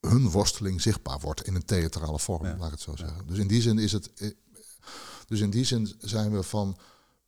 [0.01, 2.57] hun worsteling zichtbaar wordt in een theatrale vorm, Ja.
[2.57, 2.97] laat ik het zo Ja.
[2.97, 3.27] zeggen.
[3.27, 4.31] Dus in die zin is het, eh,
[5.27, 6.77] dus in die zin zijn we van,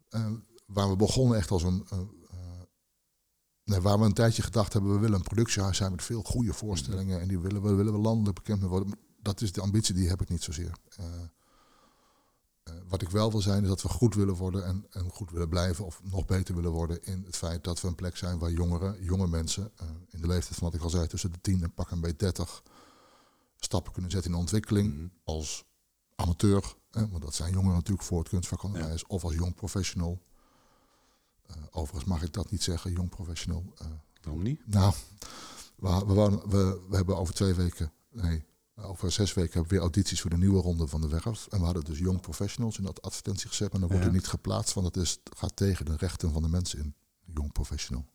[0.08, 0.30] eh,
[0.66, 1.98] waar we begonnen echt als een, eh,
[3.64, 6.52] nee, waar we een tijdje gedacht hebben, we willen een productiehuis zijn met veel goede
[6.52, 8.98] voorstellingen en die willen we, willen we landelijk bekend worden.
[9.22, 10.72] Dat is de ambitie, die heb ik niet zozeer.
[10.96, 11.04] Eh,
[12.64, 15.30] Eh, wat ik wel wil zijn is dat we goed willen worden en, en goed
[15.30, 18.38] willen blijven of nog beter willen worden in het feit dat we een plek zijn
[18.38, 21.40] waar jongeren, jonge mensen, uh, in de leeftijd van wat ik al zei, tussen de
[21.40, 22.62] 10 en pak een beetje 30
[23.56, 25.06] stappen kunnen zetten in de ontwikkeling Mhm.
[25.24, 25.64] als
[26.14, 30.22] amateur, hè, want dat zijn jongeren natuurlijk voor het kunstvakonderwijs, of als jong professional.
[31.46, 33.72] Eh, overigens mag ik dat niet zeggen, jong professional.
[33.78, 33.86] Eh,
[34.22, 34.66] Waarom niet?
[34.66, 34.94] nou,
[35.76, 36.04] we,
[36.48, 38.44] we, we hebben over twee weken, nee,
[38.76, 41.46] over zes weken hebben we weer audities voor de nieuwe ronde van de werf.
[41.50, 44.10] En we hadden dus jong professionals in dat advertentie gezet, maar dan wordt Ja.
[44.10, 46.94] er niet geplaatst, want het is, gaat tegen de rechten van de mensen in.
[47.34, 48.06] Jong professional.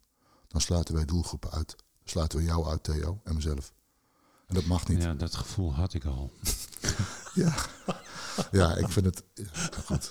[0.48, 1.76] Dan sluiten wij doelgroepen uit.
[2.04, 3.74] Sluiten we jou uit, Theo, en mezelf.
[4.48, 5.02] En dat mag niet.
[5.04, 6.32] Ja, dat gevoel had ik al.
[7.34, 7.56] Ja,
[8.52, 9.46] ja ik vind het ja,
[9.86, 10.10] goed.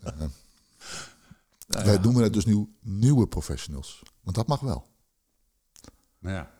[0.00, 0.12] Eh,
[1.66, 4.02] Nou wij noemen het dus nu nieuwe professionals.
[4.22, 4.86] Want dat mag wel.
[6.18, 6.50] Ja.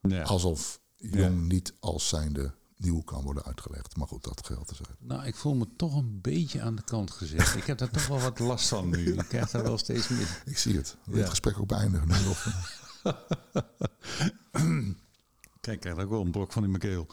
[0.00, 0.22] Ja.
[0.22, 3.96] Alsof jong niet als zijnde nieuw kan worden uitgelegd.
[3.96, 4.88] Maar goed, dat geldt te zijn.
[4.98, 7.54] Nou, ik voel me toch een beetje aan de kant gezet.
[7.56, 9.12] Ik heb daar toch wel wat last van nu.
[9.12, 10.40] Ik krijg daar wel steeds meer.
[10.44, 10.96] Ik zie het.
[11.04, 11.20] Wil je Ja.
[11.20, 12.08] het gesprek ook beëindigen?
[12.08, 12.46] nu of,
[15.60, 17.06] Kijk, ik krijg ook wel een brok van in mijn keel.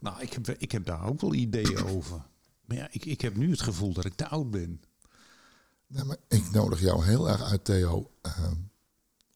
[0.00, 2.22] Nou, ik heb, ik heb daar ook wel ideeën over.
[2.64, 4.82] Maar ja, ik, ik heb nu het gevoel dat ik te oud ben.
[5.86, 8.54] Nee, maar ik nodig jou heel erg uit, Theo, ehm,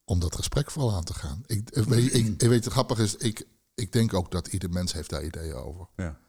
[0.04, 1.42] om dat gesprek vooral aan te gaan.
[1.46, 4.70] Ik, eh, weet, ik, ik weet, het grappige is, ik, ik denk ook dat ieder
[4.70, 5.86] mens heeft daar ideeën over.
[5.96, 6.20] Ja.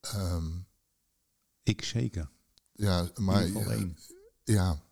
[0.00, 0.50] Ehm,
[1.62, 2.30] Ik zeker.
[2.72, 3.96] ja, maar één.
[4.44, 4.82] ja,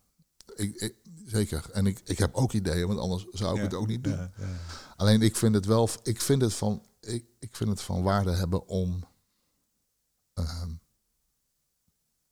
[0.55, 1.69] ik, ik- zeker.
[1.71, 4.13] En ik, ik heb ook ideeën, want anders zou ik Ja, het ook niet doen.
[4.13, 4.55] Ja, ja.
[4.95, 8.31] Alleen ik vind het wel, ik vind het van, ik, ik vind het van waarde
[8.31, 9.03] hebben om
[10.33, 10.71] ehm,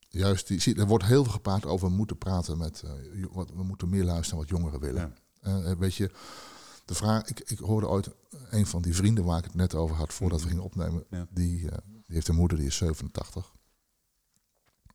[0.10, 3.64] juist die, zie, er wordt heel veel gepraat over moeten praten met, eh, wat, we
[3.64, 5.18] moeten meer luisteren naar wat jongeren willen.
[5.42, 6.12] Eh, weet je,
[6.88, 8.10] de vraag, ik, ik hoorde ooit
[8.50, 11.28] een van die vrienden waar ik het net over had voordat we gingen opnemen, Ja.
[11.30, 13.56] die, eh, die heeft een moeder die is 87.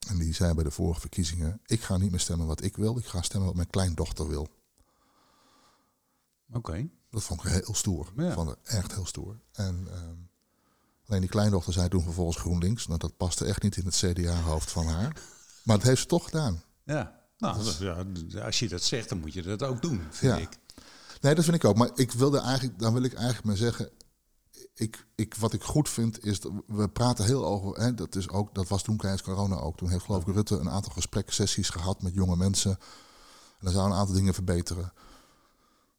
[0.08, 2.98] En die zei bij de vorige verkiezingen, ik ga niet meer stemmen wat ik wil,
[2.98, 4.48] ik ga stemmen wat mijn kleindochter wil.
[6.52, 6.88] Oké.
[7.10, 8.12] Dat vond ik heel stoer.
[8.16, 8.26] Ja.
[8.28, 9.40] Ik vond het echt heel stoer.
[9.52, 10.14] En ehm,
[11.06, 12.86] alleen die kleindochter zei toen vervolgens GroenLinks.
[12.86, 15.20] Nou, dat paste echt niet in het CDA-hoofd van haar.
[15.64, 16.62] Maar dat heeft ze toch gedaan.
[16.84, 17.20] Ja.
[17.38, 17.64] Nou,
[18.28, 20.38] ja, als je dat zegt, dan moet je dat ook doen, vind Ja.
[20.38, 20.58] ik.
[21.22, 21.76] Nee, dat vind ik ook.
[21.76, 23.90] Maar ik wilde eigenlijk, dan wil ik eigenlijk maar zeggen.
[24.74, 28.28] Ik, ik, wat ik goed vind is, dat we praten heel over, hè, dat, is
[28.28, 29.76] ook, dat was toen tijdens corona ook.
[29.76, 32.78] Toen heeft geloof ik Rutte een aantal gespreksessies gehad met jonge mensen.
[33.58, 34.92] En er zouden een aantal dingen verbeteren.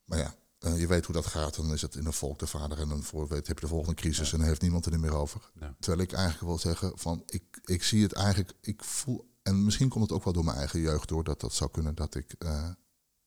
[0.05, 1.55] Maar ja, eh, je weet hoe dat gaat.
[1.55, 3.71] Dan is het in een volk de vader en dan voor weet heb je de
[3.71, 5.51] volgende crisis en dan heeft niemand er meer over.
[5.59, 5.75] Ja.
[5.79, 9.89] Terwijl ik eigenlijk wil zeggen van, ik, ik zie het eigenlijk, ik voel, en misschien
[9.89, 12.35] komt het ook wel door mijn eigen jeugd door, dat dat zou kunnen dat ik,
[12.37, 12.69] eh,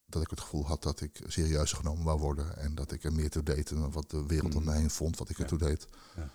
[0.06, 3.12] dat ik het gevoel had dat ik serieus genomen wou worden en dat ik er
[3.12, 4.70] meer toe deed dan wat de wereld om Mhm.
[4.70, 5.42] mij heen vond, wat ik Ja.
[5.42, 5.86] er toe deed.
[6.16, 6.30] Ja.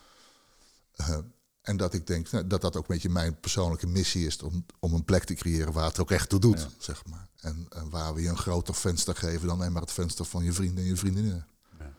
[0.92, 1.18] Eh,
[1.62, 4.66] en dat ik denk nou, dat dat ook een beetje mijn persoonlijke missie is om,
[4.80, 6.70] om een plek te creëren waar het ook echt toe doet, Ja.
[6.78, 7.28] zeg maar.
[7.40, 10.44] En, en waar we je een groter venster geven dan alleen maar het venster van
[10.44, 11.48] je vrienden en je vriendinnen.
[11.80, 11.94] Ja.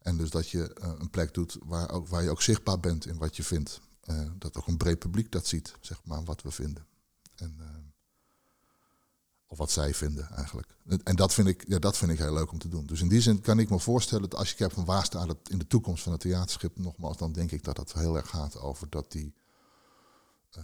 [0.00, 3.06] En dus dat je eh, een plek doet waar, ook, waar je ook zichtbaar bent
[3.06, 3.80] in wat je vindt.
[4.00, 6.86] Eh, dat ook een breed publiek dat ziet, zeg maar, wat we vinden.
[7.36, 7.56] En,
[9.54, 10.74] of wat zij vinden eigenlijk.
[11.04, 12.86] En dat vind, ik, ja, dat vind ik heel leuk om te doen.
[12.86, 15.28] Dus in die zin kan ik me voorstellen dat als je kijkt van waar staat
[15.28, 18.28] het in de toekomst van het theaterschip, nogmaals, dan denk ik dat het heel erg
[18.28, 19.34] gaat over dat die.
[20.50, 20.62] eh,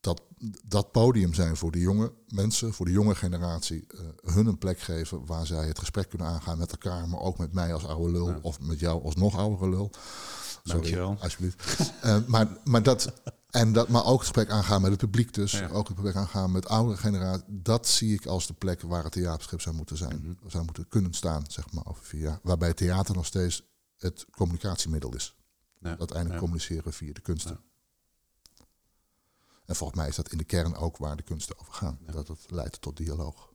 [0.00, 0.22] dat,
[0.64, 4.00] dat podium zijn voor de jonge mensen, voor de jonge generatie, eh,
[4.34, 7.52] hun een plek geven waar zij het gesprek kunnen aangaan met elkaar, maar ook met
[7.52, 8.38] mij als oude lul Ja.
[8.42, 9.90] of met jou als nog oudere lul.
[10.64, 11.16] Sorry, Dankjewel.
[11.20, 11.92] alsjeblieft.
[12.02, 13.12] Eh, maar, maar, dat,
[13.56, 15.52] en dat, maar ook het gesprek aangaan met het publiek dus.
[15.52, 15.68] Ja.
[15.68, 17.44] Ook het gesprek aangaan met oudere generatie.
[17.48, 20.20] Dat zie ik als de plek waar het theaterschip zou moeten zijn.
[20.20, 20.48] Mhm.
[20.48, 22.38] Zou moeten kunnen staan, zeg maar, over vier jaar.
[22.42, 23.62] Waarbij theater nog steeds
[23.96, 25.34] het communicatiemiddel is.
[25.78, 25.88] Ja.
[25.88, 26.38] Uiteindelijk Ja.
[26.40, 27.60] communiceren via de kunsten.
[28.54, 28.64] Ja.
[29.64, 31.98] En volgens mij is dat in de kern ook waar de kunsten over gaan.
[32.06, 32.12] Ja.
[32.12, 33.54] Dat het leidt tot dialoog.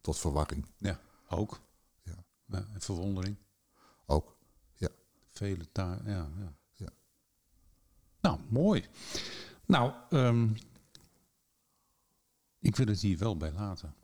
[0.00, 0.66] Tot verwarring.
[0.78, 1.60] Ja, ook.
[2.02, 2.24] Ja.
[2.46, 3.36] Ja, en verwondering.
[4.06, 4.38] Ook.
[5.32, 5.98] Vele taal.
[6.04, 6.28] Ja, ja.
[6.38, 6.54] Ja.
[8.20, 8.84] Nou, mooi.
[9.66, 10.48] Nou, ehm,
[12.60, 13.94] ik wil het hier wel bij laten.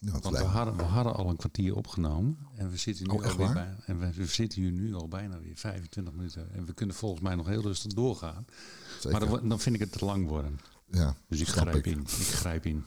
[0.00, 2.38] Ja, Want we hadden, we hadden al een kwartier opgenomen.
[2.54, 3.52] En we zitten nu Oh, waar?
[3.52, 6.52] bij, en we, we zitten hier nu al bijna weer 25 minuten.
[6.52, 8.44] En we kunnen volgens mij nog heel rustig doorgaan.
[9.00, 9.28] zeker.
[9.28, 10.58] Maar dan, vind ik het te lang worden.
[10.90, 12.00] ja, Dus ik grijp in.
[12.00, 12.84] Ik grijp in.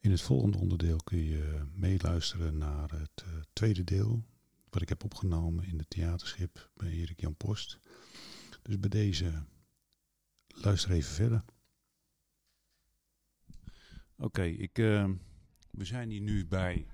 [0.00, 4.22] In het volgende onderdeel kun je meeluisteren naar het eh, tweede deel.
[4.70, 7.78] Wat ik heb opgenomen in het theaterschip bij Erik Jan Post.
[8.66, 9.44] Dus bij deze
[10.46, 11.44] luister even verder.
[14.16, 15.10] Oké, ik eh,
[15.70, 16.86] we zijn hier nu bij.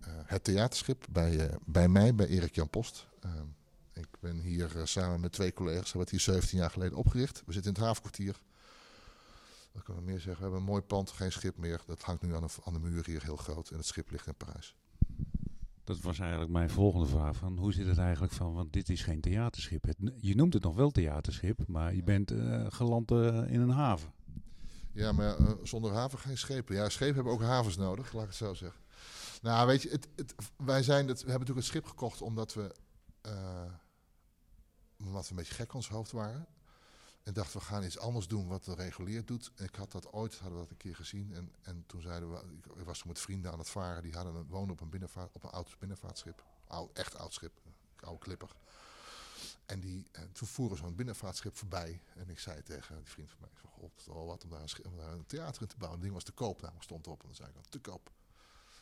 [0.00, 3.06] Eh, het theaterschip bij, eh, bij mij, bij Erik Jan Post.
[3.92, 7.42] Ik ben hier eh, samen met twee collega's, hebben het hier 17 jaar geleden opgericht.
[7.46, 8.40] We zitten in het havenkwartier.
[9.72, 10.36] Wat kan ik meer zeggen?
[10.36, 11.80] We hebben een mooi pand, geen schip meer.
[11.86, 13.70] Dat hangt nu aan de, aan de muur hier heel groot.
[13.70, 14.76] En het schip ligt in Parijs.
[15.86, 17.36] Dat was eigenlijk mijn volgende vraag.
[17.36, 19.84] Van hoe zit het eigenlijk van, want dit is geen theaterschip.
[19.84, 23.70] Het, je noemt het nog wel theaterschip, maar je bent uh, geland uh, in een
[23.70, 24.12] haven.
[24.92, 26.74] Ja, maar uh, zonder haven geen schepen.
[26.74, 28.80] Ja, schepen hebben ook havens nodig, laat ik het zo zeggen.
[29.42, 32.54] Nou, weet je, het, het, wij zijn het, we hebben natuurlijk het schip gekocht omdat
[32.54, 32.74] we,
[34.98, 36.46] omdat we een beetje gek ons hoofd waren.
[37.26, 39.50] En dachten, we gaan iets anders doen wat de regulier doet.
[39.56, 41.34] Ik had dat ooit, hadden we dat een keer gezien.
[41.34, 42.42] En, en toen zeiden we,
[42.76, 44.02] ik was toen met vrienden aan het varen.
[44.02, 46.44] Die hadden een, woonden op een, binnenvaart, op een oud binnenvaartschip.
[46.66, 47.52] Oud, echt oud schip,
[48.00, 48.50] oude klipper.
[49.66, 52.02] En, die, en toen voeren zo'n binnenvaartschip voorbij.
[52.14, 54.96] En ik zei tegen die vriend van mij, zei, god, wat om daar, een, om
[54.96, 56.00] daar een theater in te bouwen.
[56.00, 57.20] Het ding was te koop, nou, stond erop.
[57.20, 58.10] En dan zei ik, te koop.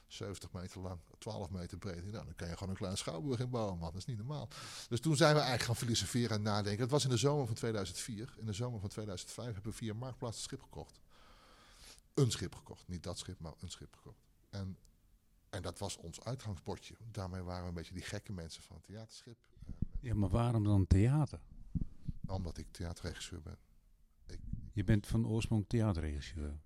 [0.07, 2.13] 70 meter lang, 12 meter breed.
[2.13, 3.91] Nou, dan kan je gewoon een klein schouwburg in bouwen, man.
[3.91, 4.49] Dat is niet normaal.
[4.89, 6.83] Dus toen zijn we eigenlijk gaan filosoferen en nadenken.
[6.83, 8.35] Het was in de zomer van 2004.
[8.37, 11.01] In de zomer van 2005 hebben we via Marktplaats een schip gekocht.
[12.15, 12.89] Een schip gekocht.
[12.89, 14.25] Niet dat schip, maar een schip gekocht.
[14.51, 14.77] En,
[15.51, 16.95] en dat was ons uitgangsbordje.
[17.11, 19.37] Daarmee waren we een beetje die gekke mensen van het theaterschip.
[20.01, 21.41] Ja, maar waarom dan theater?
[22.27, 23.59] Omdat ik theaterregisseur ben.
[24.75, 26.59] Ik, je bent van oorsprong theaterregisseur.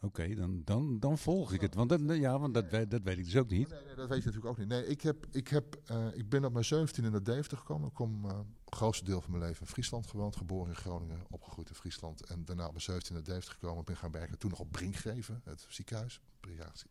[0.00, 1.74] Oké, dan, dan, dan volg ik het.
[1.74, 3.68] Want, dat, ja, want dat, dat weet ik dus ook niet.
[3.68, 4.68] Nee, nee, dat weet je natuurlijk ook niet.
[4.68, 7.88] Nee, ik, heb, ik, heb, uh, ik ben op mijn 17 in de Deventer gekomen.
[7.88, 10.36] Ik kom uh, grootste deel van mijn leven in Friesland gewoond.
[10.36, 12.24] Geboren in Groningen, opgegroeid in Friesland.
[12.24, 13.78] En daarna op mijn 17 in de Deventer gekomen.
[13.78, 16.20] Ik ben gaan werken toen nog op Brinkgeven, het ziekenhuis.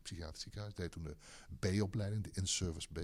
[0.02, 0.74] Psychiatrisch ziekenhuis.
[0.74, 1.16] Deed toen de
[1.58, 2.98] B-opleiding, de in-service B.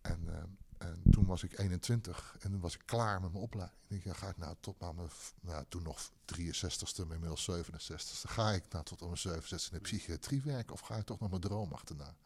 [0.00, 0.20] En...
[0.26, 0.42] Uh,
[0.78, 3.80] en toen was ik 21 en toen was ik klaar met mijn opleiding.
[3.88, 5.08] Ik denk, ga ik nou tot maar mijn,
[5.40, 8.28] nou, toen nog 63ste, inmiddels 67ste.
[8.28, 11.18] Ga ik nou tot aan mijn 67ste in de psychiatrie werken of ga ik toch
[11.18, 12.16] nog mijn droom achterna?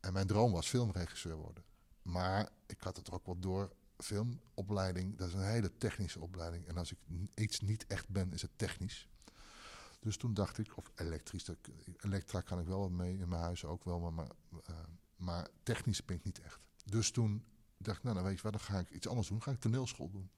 [0.00, 1.64] En mijn droom was filmregisseur worden.
[2.02, 3.72] Maar ik had het er ook wel door.
[3.96, 6.66] Filmopleiding, dat is een hele technische opleiding.
[6.66, 6.98] En als ik
[7.34, 9.08] iets niet echt ben, is het technisch.
[10.00, 11.50] Dus toen dacht ik, of elektrisch,
[11.96, 14.30] elektra kan ik wel mee in mijn huis ook wel, maar, maar,
[15.16, 16.60] maar technisch ben ik niet echt.
[16.90, 17.44] Dus toen
[17.78, 19.42] dacht ik, nou dan weet je wat, dan ga ik iets anders doen.
[19.42, 20.30] ga ik toneelschool doen.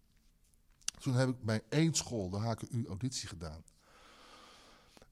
[0.99, 3.65] Toen heb ik bij één school de HKU auditie gedaan.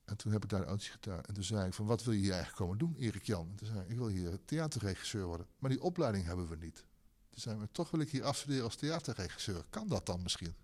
[0.05, 1.25] En toen heb ik daar de auditie gedaan.
[1.25, 3.49] En toen zei ik van, wat wil je hier eigenlijk komen doen, Erik Jan?
[3.51, 5.47] En toen zei ik, ik wil hier theaterregisseur worden.
[5.59, 6.85] Maar die opleiding hebben we niet.
[7.31, 9.65] Toen zei ik, toch wil ik hier afstuderen als theaterregisseur.
[9.71, 10.55] Kan dat dan misschien?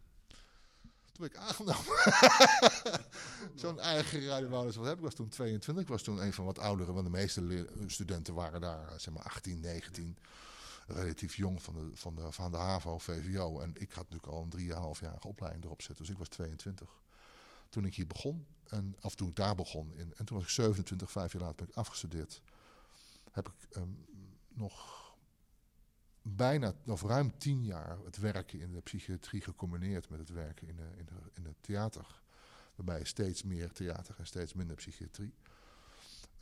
[1.13, 1.85] Toen ben ik aangenomen.
[3.63, 4.77] Zo'n eigen rijdenwouders.
[4.77, 5.03] Wat heb ik?
[5.03, 5.85] was toen 22.
[5.85, 6.95] Ik was toen een van wat ouderen.
[6.95, 10.19] Want de meeste studenten waren daar, zeg maar, 18, 19
[10.87, 13.61] relatief jong van de, van de, van de HAVO, VVO.
[13.61, 16.05] En ik had natuurlijk al een drieënhalfjarige opleiding erop zitten.
[16.05, 17.01] Dus ik was 22.
[17.69, 19.93] Toen ik hier begon, en, of toen ik daar begon.
[19.95, 22.43] In, en toen was ik 27, vijf jaar later ben ik afgestudeerd.
[23.31, 24.07] Heb ik um,
[24.49, 25.05] nog
[26.23, 30.77] bijna, of ruim tien jaar het werken in de psychiatrie gecombineerd met het werken in,
[30.77, 32.21] de, in, de, in het theater.
[32.75, 35.35] Waarbij steeds meer theater en steeds minder psychiatrie.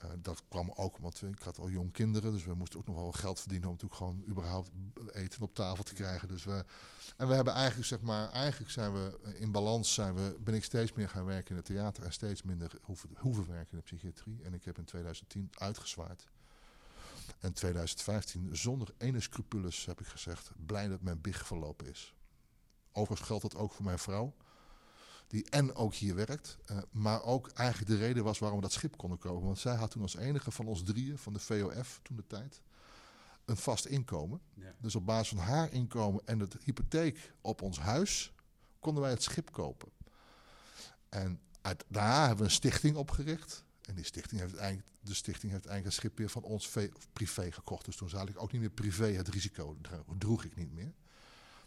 [0.03, 2.97] Uh, dat kwam ook omdat ik had al jong kinderen, dus we moesten ook nog
[2.97, 4.71] wel geld verdienen om natuurlijk gewoon überhaupt
[5.13, 6.29] eten op tafel te krijgen.
[6.29, 6.65] Dus we,
[7.17, 10.65] en we hebben eigenlijk, zeg maar, eigenlijk zijn we in balans, zijn we, ben ik
[10.65, 13.85] steeds meer gaan werken in het theater en steeds minder hoeven, hoeven werken in de
[13.85, 14.43] psychiatrie.
[14.43, 16.29] En ik heb in 2010 uitgezwaard.
[17.39, 22.15] En 2015, zonder ene scrupules, heb ik gezegd, blij dat mijn big verlopen is.
[22.93, 24.35] Overigens geldt dat ook voor mijn vrouw
[25.35, 26.59] die en ook hier werkt.
[26.71, 29.47] Uh, maar ook eigenlijk de reden was waarom we dat schip konden kopen.
[29.47, 32.61] Want zij had toen als enige van ons drieën, van de VOF toen de tijd,
[33.45, 34.41] een vast inkomen.
[34.55, 34.75] Ja.
[34.81, 38.33] Dus op basis van haar inkomen en de hypotheek op ons huis
[38.79, 39.89] konden wij het schip kopen.
[41.09, 43.65] En uit, daarna hebben we een stichting opgericht.
[43.83, 46.79] En die stichting heeft eigenlijk, de stichting heeft eigenlijk het schip weer van ons
[47.13, 47.85] privé gekocht.
[47.85, 49.77] Dus toen zat ik ook niet meer privé het risico,
[50.19, 50.93] droeg ik niet meer.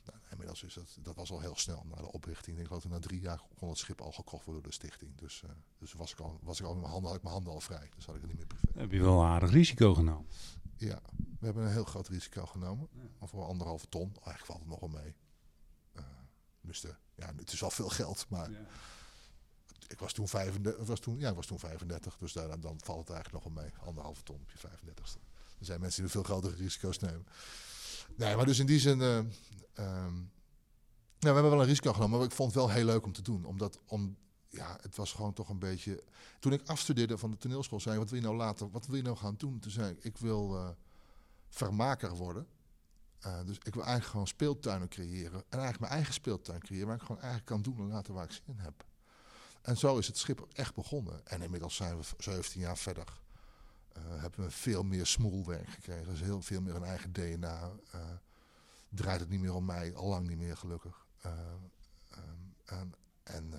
[0.07, 2.57] Nou, inmiddels is dat, dat was al heel snel na de oprichting.
[2.57, 5.15] Ik denk dat na drie jaar kon het schip al gekocht worden door de stichting.
[5.15, 7.33] Dus, uh, dus was ik al, was ik al met mijn handen, had ik mijn
[7.33, 7.89] handen al vrij.
[7.95, 8.79] Dus had ik het niet meer privé.
[8.79, 10.27] Heb je wel een aardig risico genomen?
[10.75, 11.01] Ja,
[11.39, 12.87] we hebben een heel groot risico genomen.
[12.91, 13.27] Ja.
[13.27, 14.11] Voor anderhalve ton.
[14.13, 15.15] Eigenlijk valt het nog wel mee.
[15.93, 16.03] Uh,
[16.61, 18.51] dus de, ja, het is wel veel geld, maar...
[18.51, 18.65] Ja.
[19.87, 22.99] Ik was toen 35, was toen, ja, ik was toen 35 dus daar, dan valt
[22.99, 23.73] het eigenlijk nog wel mee.
[23.85, 25.21] Anderhalve ton op je 35ste.
[25.59, 27.25] Er zijn mensen die veel grotere risico's nemen.
[28.15, 28.99] Nee, maar dus in die zin.
[28.99, 29.19] Uh,
[29.79, 30.31] um,
[31.19, 33.11] nou, we hebben wel een risico genomen, maar ik vond het wel heel leuk om
[33.11, 33.45] te doen.
[33.45, 34.17] Omdat om,
[34.49, 36.03] ja, het was gewoon toch een beetje.
[36.39, 38.71] Toen ik afstudeerde van de toneelschool, zei Wat wil je nou later?
[38.71, 39.59] Wat wil je nou gaan doen?
[39.59, 40.69] Toen zei ik: Ik wil uh,
[41.49, 42.47] vermaker worden.
[43.25, 45.33] Uh, dus ik wil eigenlijk gewoon speeltuinen creëren.
[45.33, 48.23] En eigenlijk mijn eigen speeltuin creëren, waar ik gewoon eigenlijk kan doen en laten waar
[48.23, 48.85] ik zin in heb.
[49.61, 51.27] En zo is het schip echt begonnen.
[51.27, 53.21] En inmiddels zijn we 17 jaar verder.
[53.97, 56.09] Uh, hebben we veel meer smoelwerk gekregen.
[56.09, 57.71] Dus heel veel meer een eigen DNA.
[58.89, 61.05] Draait het niet meer om mij, al lang niet meer gelukkig.
[61.25, 61.31] Uh,
[62.17, 63.53] um, en en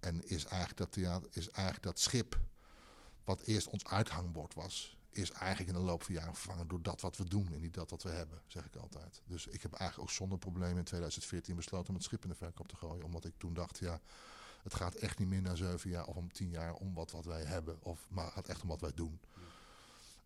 [0.00, 2.40] En is eigenlijk dat, theater, is eigenlijk dat schip,
[3.24, 7.00] wat eerst ons uithangbord was, is eigenlijk in de loop van jaren vervangen door dat
[7.00, 9.22] wat we doen en niet dat wat we hebben, zeg ik altijd.
[9.26, 12.34] Dus ik heb eigenlijk ook zonder problemen in 2014 besloten om het schip in de
[12.34, 13.04] verkoop te gooien.
[13.04, 14.00] Omdat ik toen dacht, ja,
[14.62, 17.24] het gaat echt niet meer na zeven jaar of om tien jaar om wat, wat
[17.24, 17.78] wij hebben.
[17.82, 19.20] Of, maar het gaat echt om wat wij doen.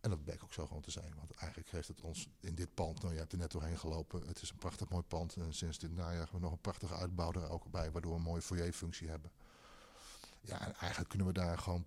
[0.02, 1.14] En dat bleek ook zo gewoon te zijn.
[1.16, 4.26] Want eigenlijk heeft het ons in dit pand, nou je hebt er net doorheen gelopen.
[4.26, 5.36] Het is een prachtig mooi pand.
[5.36, 7.90] En sinds dit najaar hebben we nog een prachtige uitbouw er ook bij.
[7.90, 9.30] Waardoor we een mooie foyerfunctie hebben.
[10.40, 11.84] Ja, en eigenlijk kunnen we daar gewoon...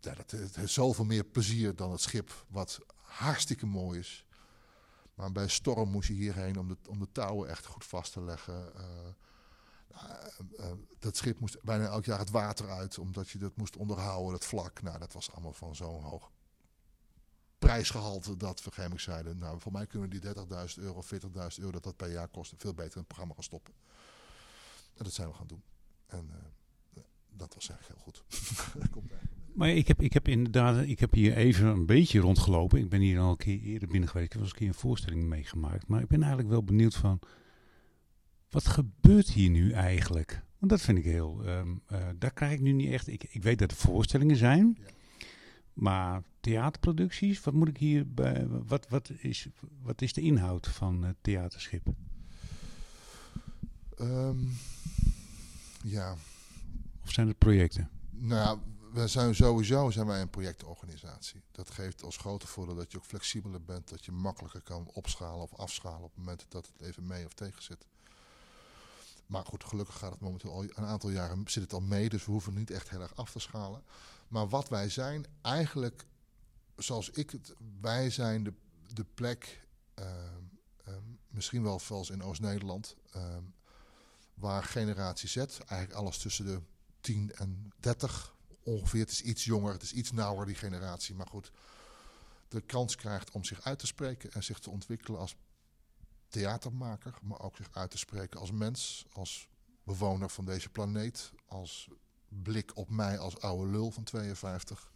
[0.00, 2.44] Ja, dat, het heeft zoveel meer plezier dan het schip.
[2.48, 4.26] Wat hartstikke mooi is.
[5.14, 8.22] Maar bij storm moest je hierheen om de, om de touwen echt goed vast te
[8.22, 8.72] leggen.
[10.58, 14.32] Uh, dat schip moest bijna elk jaar het water uit, omdat je dat moest onderhouden,
[14.32, 14.82] het vlak.
[14.82, 16.30] Nou, dat was allemaal van zo'n hoog
[17.60, 19.38] prijsgehalte dat we zeiden.
[19.38, 20.30] Nou, voor mij kunnen die 30.000
[20.76, 21.10] euro, 40.000
[21.58, 23.74] euro dat dat per jaar kost, veel beter in het programma gaan stoppen.
[24.96, 25.62] En dat zijn we gaan doen.
[26.06, 27.02] En uh,
[27.36, 28.24] dat was eigenlijk heel goed.
[29.58, 32.78] maar ik heb, ik heb inderdaad, ik heb hier even een beetje rondgelopen.
[32.78, 34.26] Ik ben hier al een keer eerder binnen geweest.
[34.26, 35.86] Ik heb eens een keer een voorstelling meegemaakt.
[35.86, 37.20] Maar ik ben eigenlijk wel benieuwd van,
[38.50, 40.42] wat gebeurt hier nu eigenlijk?
[40.58, 43.42] Want dat vind ik heel, um, uh, daar krijg ik nu niet echt, ik, ik
[43.42, 44.78] weet dat er voorstellingen zijn.
[44.78, 44.90] Ja.
[45.72, 49.48] Maar theaterproducties, wat moet ik hier bij, wat, wat, is,
[49.82, 51.86] wat is de inhoud van het theaterschip?
[54.00, 54.56] Um,
[55.82, 56.16] ja.
[57.02, 57.90] Of zijn het projecten?
[58.10, 58.58] Nou,
[58.92, 61.42] we zijn sowieso zijn wij een projectorganisatie.
[61.52, 65.42] Dat geeft als grote voordeel dat je ook flexibeler bent, dat je makkelijker kan opschalen
[65.42, 67.86] of afschalen op het moment dat het even mee of tegen zit.
[69.26, 72.24] Maar goed, gelukkig gaat het momenteel al een aantal jaren zit het al mee, dus
[72.24, 73.82] we hoeven niet echt heel erg af te schalen.
[74.28, 76.06] Maar wat wij zijn, eigenlijk
[76.82, 78.52] zoals ik het, wij zijn de,
[78.86, 79.66] de plek,
[79.98, 80.06] uh,
[80.88, 80.94] uh,
[81.28, 83.36] misschien wel zoals in Oost-Nederland, uh,
[84.34, 86.60] waar generatie Z, eigenlijk alles tussen de
[87.00, 91.26] 10 en 30 ongeveer, het is iets jonger, het is iets nauwer die generatie, maar
[91.26, 91.50] goed,
[92.48, 95.36] de kans krijgt om zich uit te spreken en zich te ontwikkelen als
[96.28, 99.48] theatermaker, maar ook zich uit te spreken als mens, als
[99.82, 101.88] bewoner van deze planeet, als
[102.28, 104.92] blik op mij als oude lul van 52.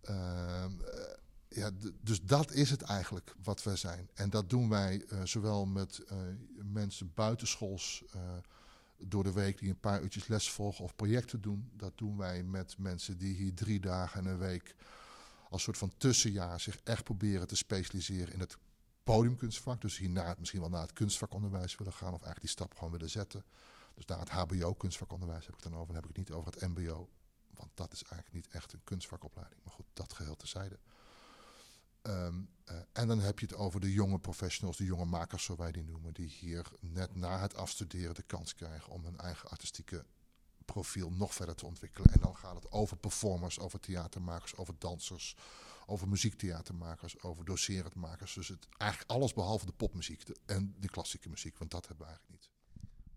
[0.00, 1.14] Ehm, eh,
[1.48, 4.08] ja, dus dat is het eigenlijk wat wij zijn.
[4.14, 6.18] En dat doen wij uh, zowel met uh,
[6.72, 8.04] mensen buitenschools
[8.98, 11.70] door de week die een paar uurtjes les volgen of projecten doen.
[11.76, 14.74] Dat doen wij met mensen die hier drie dagen in een week
[15.50, 18.56] als soort van tussenjaar zich echt proberen te specialiseren in het
[19.04, 19.80] podiumkunstvak.
[19.80, 23.10] Dus hierna misschien wel naar het kunstvakonderwijs willen gaan of eigenlijk die stap gewoon willen
[23.10, 23.44] zetten.
[23.94, 25.94] Dus naar het HBO kunstvakonderdwijs heb ik het dan over.
[25.94, 27.08] Dan heb ik het niet over het MBO.
[27.54, 29.60] Want dat is eigenlijk niet echt een kunstvakopleiding.
[29.64, 30.78] Maar goed, dat geheel tezijde.
[32.02, 35.56] Um, uh, en dan heb je het over de jonge professionals, de jonge makers, zo
[35.56, 39.48] wij die noemen, die hier net na het afstuderen de kans krijgen om hun eigen
[39.48, 40.04] artistieke
[40.64, 42.12] profiel nog verder te ontwikkelen.
[42.12, 45.36] En dan gaat het over performers, over theatermakers, over dansers,
[45.86, 48.34] over muziektheatermakers, over doserendmakers.
[48.34, 52.12] Dus het, eigenlijk alles behalve de popmuziek en de klassieke muziek, want dat hebben we
[52.12, 52.51] eigenlijk niet.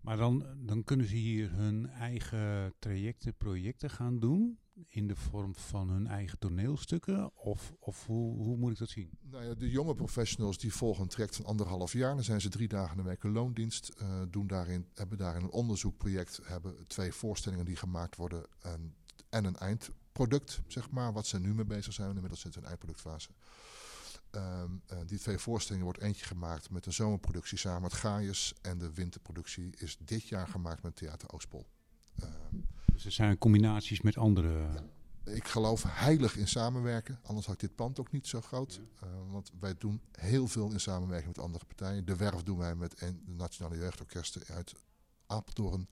[0.06, 5.54] Maar dan, dan kunnen ze hier hun eigen trajecten, projecten gaan doen in de vorm
[5.54, 7.36] van hun eigen toneelstukken?
[7.36, 9.10] Of, of hoe, hoe moet ik dat zien?
[9.20, 12.14] Nou ja, de jonge professionals die volgen een traject van anderhalf jaar.
[12.14, 13.92] Dan zijn ze drie dagen in de week een loondienst.
[14.02, 16.40] Uh, doen daarin, hebben daarin een onderzoekproject.
[16.42, 18.46] Hebben twee voorstellingen die gemaakt worden.
[18.60, 18.94] En,
[19.28, 21.12] en een eindproduct, zeg maar.
[21.12, 22.08] Wat ze nu mee bezig zijn.
[22.08, 23.30] Inmiddels zitten ze in eindproductfase.
[24.36, 28.54] Um, uh, die twee voorstellingen wordt eentje gemaakt met een zomerproductie samen met Gaius.
[28.62, 31.66] En de winterproductie is dit jaar gemaakt met Theater Oostpol.
[32.22, 32.28] Uh,
[32.92, 34.58] dus er zijn combinaties met andere...
[34.58, 34.84] Ja.
[35.32, 38.80] Ik geloof heilig in samenwerken, anders had ik dit pand ook niet zo groot.
[39.00, 39.06] Ja.
[39.06, 42.04] Uh, want wij doen heel veel in samenwerking met andere partijen.
[42.04, 44.72] De werf doen wij met de Nationale Jeugdorkesten uit
[45.26, 45.88] Apeldoorn.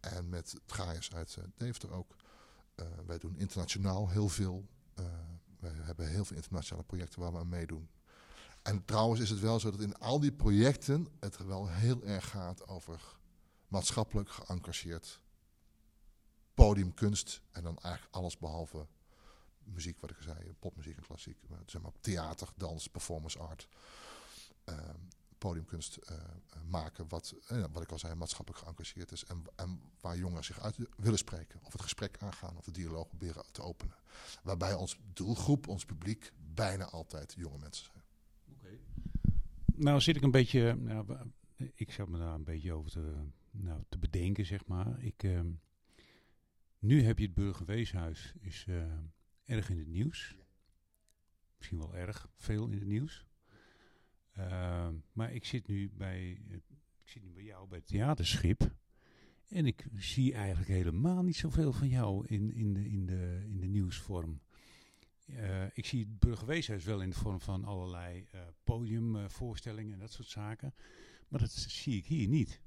[0.00, 2.16] En met Gaius uit uh, Deventer ook.
[2.76, 4.68] Uh, wij doen internationaal heel veel.
[5.72, 7.88] We hebben heel veel internationale projecten waar we aan meedoen.
[8.62, 12.28] En trouwens is het wel zo dat in al die projecten het wel heel erg
[12.28, 13.16] gaat over
[13.68, 15.20] maatschappelijk geëngageerd
[16.54, 17.40] podiumkunst.
[17.52, 18.86] En dan eigenlijk alles behalve
[19.62, 21.38] muziek, wat ik zei, popmuziek en klassiek.
[21.66, 23.68] Zeg maar theater, dans, performance art.
[24.68, 24.78] Uh,
[25.46, 26.16] podiumkunst uh,
[26.68, 29.24] maken, wat, uh, wat ik al zei, maatschappelijk geëngageerd is.
[29.24, 31.60] En, en waar jongeren zich uit willen spreken.
[31.62, 33.96] Of het gesprek aangaan, of de dialoog proberen te openen.
[34.42, 38.04] Waarbij ons doelgroep, ons publiek, bijna altijd jonge mensen zijn.
[38.56, 38.80] Okay.
[39.74, 41.16] Nou zit ik een beetje, nou,
[41.74, 43.14] ik zat me daar een beetje over te,
[43.50, 45.02] nou, te bedenken, zeg maar.
[45.02, 45.40] Ik, uh,
[46.78, 48.82] nu heb je het Burgerweeshuis, is uh,
[49.44, 50.36] erg in het nieuws.
[51.56, 53.26] Misschien wel erg veel in het nieuws.
[54.38, 56.30] Uh, maar ik zit nu bij,
[57.04, 58.74] ik zit nu bij jou bij het theaterschip.
[59.48, 63.60] En ik zie eigenlijk helemaal niet zoveel van jou in, in, de, in, de, in
[63.60, 64.40] de nieuwsvorm.
[65.26, 70.12] Uh, ik zie het burgerweeshuis wel in de vorm van allerlei uh, podiumvoorstellingen en dat
[70.12, 70.74] soort zaken.
[71.28, 72.60] Maar dat zie ik hier niet.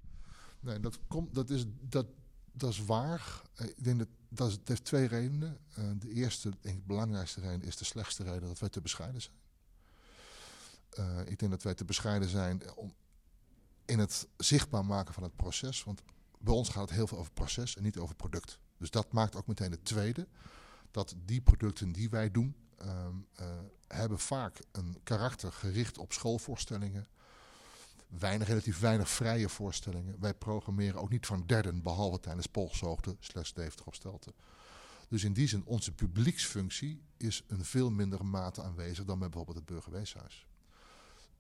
[0.60, 2.08] Nee, dat, komt, dat, is, dat,
[2.52, 3.42] dat is waar.
[3.56, 5.58] Ik denk dat, dat het heeft twee redenen.
[6.00, 9.36] De eerste, ik, belangrijkste reden is de slechtste reden dat wij te bescheiden zijn.
[11.26, 12.94] Ik denk dat wij te bescheiden zijn om,
[13.86, 15.84] in het zichtbaar maken van het proces.
[15.84, 16.02] Want
[16.40, 18.60] bij ons gaat het heel veel over proces en niet over product.
[18.78, 20.28] Dus dat maakt ook meteen het tweede.
[20.92, 23.46] Dat die producten die wij doen, um, uh,
[23.88, 27.08] hebben vaak een karakter gericht op schoolvoorstellingen.
[28.08, 30.20] Weinig, relatief weinig vrije voorstellingen.
[30.20, 34.34] Wij programmeren ook niet van derden, behalve tijdens polshoogte, slechts Deventer op Stelten.
[35.08, 39.58] Dus in die zin, onze publieksfunctie is een veel mindere mate aanwezig dan bij bijvoorbeeld
[39.58, 40.48] het Burgerweeshuis.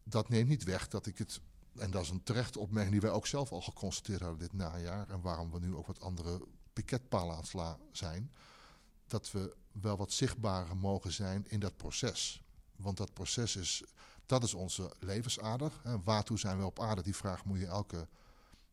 [0.10, 1.41] Dat neemt niet weg dat ik het
[1.78, 5.10] en dat is een terechte opmerking die wij ook zelf al geconstateerd hadden dit najaar.
[5.10, 6.41] En waarom we nu ook wat andere
[6.74, 8.32] piketpalen aan het slaan zijn.
[9.08, 12.43] Dat we wel wat zichtbaarder mogen zijn in dat proces.
[12.76, 13.84] Want dat proces is,
[14.26, 15.72] dat is onze levensader.
[15.84, 17.03] En waartoe zijn we op aarde?
[17.03, 18.08] Die vraag moet je elke,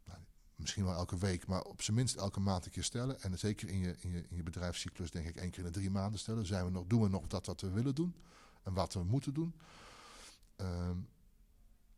[0.05, 0.19] nou,
[0.55, 3.21] misschien wel elke week, maar op zijn minst elke maand een keer stellen.
[3.21, 5.79] En zeker in je, in je, in je bedrijfscyclus denk ik één keer in de
[5.79, 6.47] drie maanden stellen.
[6.47, 8.15] Zijn we nog, doen we nog dat wat we willen doen?
[8.63, 9.55] En wat we moeten doen?
[10.57, 11.09] Um,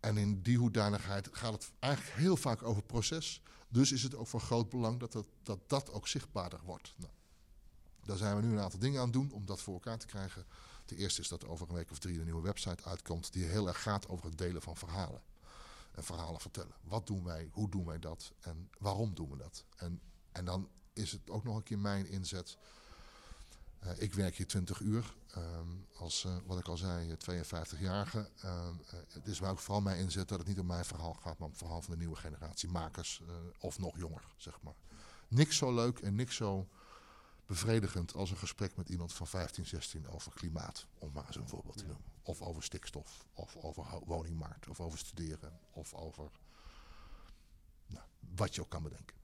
[0.07, 3.42] en in die hoedanigheid gaat het eigenlijk heel vaak over proces.
[3.68, 6.94] Dus is het ook van groot belang dat dat, dat, dat ook zichtbaarder wordt.
[6.96, 7.12] Nou,
[8.04, 10.07] daar zijn we nu een aantal dingen aan het doen om dat voor elkaar te
[10.07, 10.46] krijgen.
[10.84, 13.68] De eerste is dat over een week of drie een nieuwe website uitkomt die heel
[13.68, 15.22] erg gaat over het delen van verhalen.
[15.92, 16.74] En verhalen vertellen.
[16.82, 19.64] Wat doen wij, hoe doen wij dat en waarom doen we dat?
[19.76, 20.00] En,
[20.32, 22.59] en dan is het ook nog een keer mijn inzet
[23.99, 28.30] ik werk hier 20 uur um, als, uh, wat ik al zei, 52-jarige.
[28.45, 30.84] Uh, ehm, eh, het is waar ook vooral mijn inzet dat het niet om mijn
[30.84, 33.22] verhaal gaat, maar om het verhaal van de nieuwe generatie makers
[33.59, 34.74] of nog jonger, zeg maar.
[35.28, 36.68] Niks zo leuk en niks zo
[37.47, 41.49] bevredigend als een gesprek met iemand van 15, 16 over klimaat, om maar eens een
[41.49, 42.05] voorbeeld te noemen.
[42.22, 46.30] Of over stikstof, of over woningmarkt, of over studeren, of over
[47.87, 49.16] nou, wat je ook kan bedenken.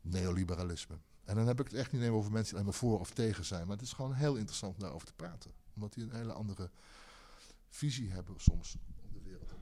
[0.00, 0.98] Neoliberalisme.
[1.26, 3.44] En dan heb ik het echt niet over mensen die alleen maar voor of tegen
[3.44, 3.66] zijn.
[3.66, 5.50] Maar het is gewoon heel interessant om daarover te praten.
[5.74, 6.70] Omdat die een hele andere
[7.68, 9.54] visie hebben soms op de wereld.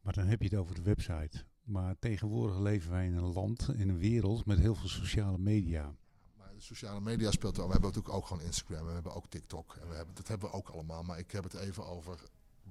[0.00, 1.44] Maar dan heb je het over de website.
[1.62, 5.94] Maar tegenwoordig leven wij in een land, in een wereld met heel veel sociale media.
[6.36, 7.66] Maar de sociale media speelt wel.
[7.66, 8.86] We hebben natuurlijk ook gewoon Instagram.
[8.86, 9.76] We hebben ook TikTok.
[9.80, 11.02] En we hebben, dat hebben we ook allemaal.
[11.02, 12.20] Maar ik heb het even over.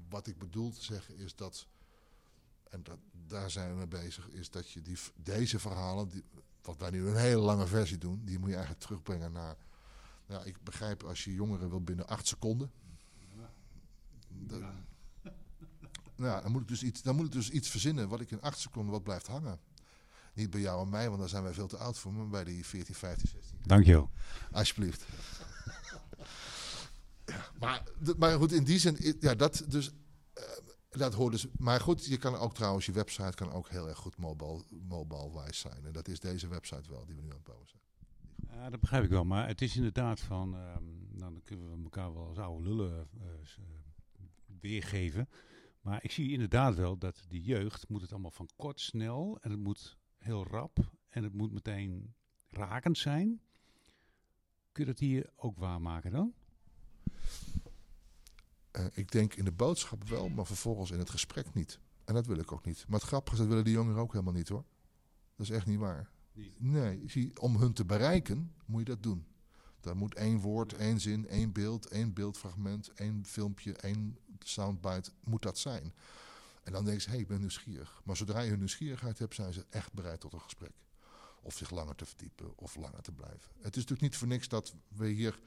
[0.10, 1.68] Wat ik bedoel te zeggen is dat.
[2.70, 4.30] En dat, daar zijn we mee bezig.
[4.30, 6.10] Is dat je die, deze verhalen.
[6.10, 6.24] Die,
[6.62, 9.56] wat wij nu een hele lange versie doen, die moet je eigenlijk terugbrengen naar.
[10.26, 12.72] Ja, ik begrijp als je jongeren wil binnen acht seconden.
[14.54, 14.74] ja.
[16.16, 18.42] Nou, dan moet, ik dus iets, dan moet ik dus iets verzinnen wat ik in
[18.42, 19.60] acht seconden wat blijft hangen.
[20.34, 22.44] Niet bij jou en mij, want daar zijn wij veel te oud voor, maar bij
[22.44, 23.58] die 14, 15, 16.
[23.64, 24.10] Dankjewel.
[24.52, 25.06] Alsjeblieft.
[27.26, 27.84] ja, maar,
[28.18, 29.92] maar goed, in die zin, ja, dat dus.
[30.38, 30.44] Uh,
[31.00, 33.98] dat hoort dus, maar goed, je kan ook trouwens, je website kan ook heel erg
[33.98, 35.86] goed mobile, mobile zijn.
[35.86, 37.82] En dat is deze website wel, die we nu aan het bouwen zijn.
[38.60, 39.26] Ja, dat begrijp ik wel.
[39.26, 43.08] Maar het is inderdaad van, um, nou, dan kunnen we elkaar wel als oude lullen
[43.18, 43.24] uh,
[44.60, 45.30] weergeven.
[45.82, 49.52] Maar ik zie inderdaad wel dat die jeugd moet het allemaal van kort, snel en
[49.52, 50.78] het moet heel rap
[51.10, 52.14] en het moet meteen
[52.50, 53.42] rakend zijn.
[54.72, 56.34] Kun je dat hier ook waarmaken dan?
[58.72, 61.80] Uh, ik denk in de boodschap wel, maar vervolgens in het gesprek niet.
[62.06, 62.86] En dat wil ik ook niet.
[62.88, 64.66] Maar het grappige is, dat willen die jongeren ook helemaal niet hoor.
[65.36, 66.10] Dat is echt niet waar.
[66.34, 66.62] Niet.
[66.62, 69.26] Nee, zie, om hun te bereiken moet je dat doen.
[69.80, 75.42] Daar moet één woord, één zin, één beeld, één beeldfragment, één filmpje, één soundbite, moet
[75.42, 75.94] dat zijn.
[76.64, 78.02] En dan denk ze, hé, hey, ik ben nieuwsgierig.
[78.04, 80.72] Maar zodra je hun nieuwsgierigheid hebt, zijn ze echt bereid tot een gesprek.
[81.42, 83.52] Of zich langer te verdiepen, of langer te blijven.
[83.56, 85.40] Het is natuurlijk niet voor niks dat we hier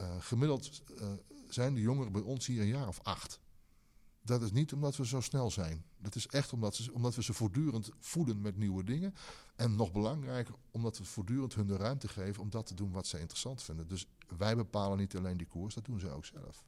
[0.00, 1.12] uh, gemiddeld uh,
[1.54, 3.40] zijn de jongeren bij ons hier een jaar of acht.
[4.24, 5.84] Dat is niet omdat we zo snel zijn.
[5.98, 9.14] Dat is echt omdat, ze, omdat we ze voortdurend voeden met nieuwe dingen.
[9.56, 13.06] En nog belangrijker, omdat we voortdurend hun de ruimte geven om dat te doen wat
[13.06, 13.88] ze interessant vinden.
[13.88, 16.64] Dus wij bepalen niet alleen die koers, dat doen ze ook zelf.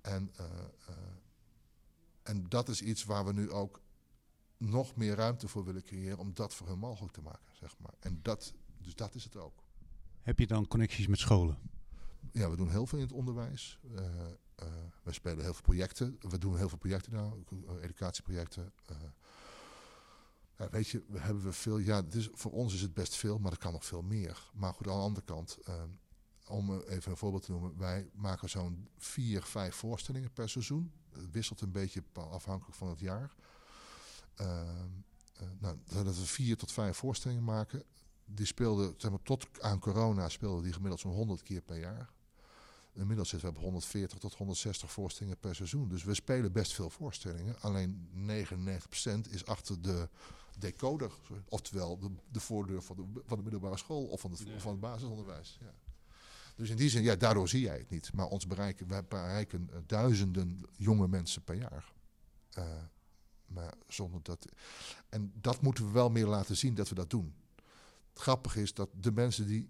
[0.00, 0.46] En, uh,
[2.22, 3.80] en dat is iets waar we nu ook
[4.56, 7.52] nog meer ruimte voor willen creëren om dat voor hun mogelijk te maken.
[7.52, 7.94] Zeg maar.
[7.98, 9.64] En dat, dus dat is het ook.
[10.22, 11.58] Heb je dan connecties met scholen?
[12.32, 13.78] Ja, we doen heel veel in het onderwijs.
[14.62, 14.66] Uh,
[15.02, 16.18] we spelen heel veel projecten.
[16.20, 17.44] We doen heel veel projecten nou,
[17.80, 18.72] educatieprojecten.
[18.90, 18.96] Uh,
[20.58, 21.78] ja, weet je, hebben we veel.
[21.78, 24.50] Ja, voor ons is het best veel, maar er kan nog veel meer.
[24.54, 25.58] Maar goed, aan de andere kant,
[26.46, 30.92] om even een voorbeeld te noemen, wij maken zo'n vier, vijf voorstellingen per seizoen.
[31.12, 33.34] Het wisselt een beetje afhankelijk van het jaar.
[35.58, 37.82] nou, dat we vier tot vijf voorstellingen maken.
[38.24, 42.14] Die speelden, zeg maar, tot aan corona speelden die gemiddeld zo'n 100 keer per jaar.
[42.96, 45.88] Inmiddels zitten we op 140 tot 160 voorstellingen per seizoen.
[45.88, 47.60] Dus we spelen best veel voorstellingen.
[47.60, 48.08] Alleen
[49.28, 50.08] 99% is achter de
[50.58, 51.12] decoder.
[51.48, 54.80] Oftewel de, de voordeur van de, van de middelbare school of van het, van het
[54.80, 55.58] basisonderwijs.
[55.60, 55.74] Ja.
[56.56, 58.12] Dus in die zin, ja, daardoor zie jij het niet.
[58.12, 61.92] Maar ons bereiken, wij bereiken uh, duizenden jonge mensen per jaar.
[62.58, 62.64] Uh,
[63.46, 64.46] maar zonder dat.
[65.08, 67.34] En dat moeten we wel meer laten zien dat we dat doen.
[68.12, 69.68] Het grappige is dat de mensen die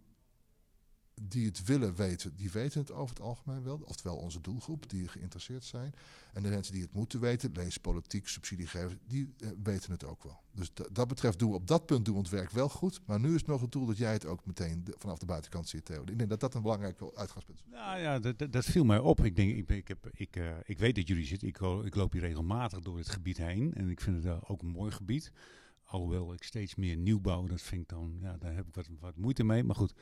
[1.23, 3.81] die het willen weten, die weten het over het algemeen wel.
[3.85, 5.95] Oftewel onze doelgroep, die geïnteresseerd zijn.
[6.33, 10.23] En de mensen die het moeten weten, lees politiek, subsidiegevers, die eh, weten het ook
[10.23, 10.41] wel.
[10.53, 13.01] Dus dat betreft doen we op dat punt doen we het werk wel goed.
[13.07, 15.69] Maar nu is het nog het doel dat jij het ook meteen vanaf de buitenkant
[15.69, 16.03] ziet, Theo.
[16.03, 17.65] Ik denk dat dat een belangrijk uitgangspunt is.
[17.71, 19.25] Nou ja, dat, dat viel mij op.
[19.25, 21.49] Ik, denk, ik, ik, heb, ik, uh, ik weet dat jullie zitten.
[21.49, 23.75] Ik, ik loop hier regelmatig door het gebied heen.
[23.75, 25.33] En ik vind het ook een mooi gebied.
[25.85, 29.45] Alhoewel ik steeds meer nieuwbouw, dat vind ik dan, ja, daar heb ik wat moeite
[29.45, 29.65] mee.
[29.65, 29.95] Maar goed,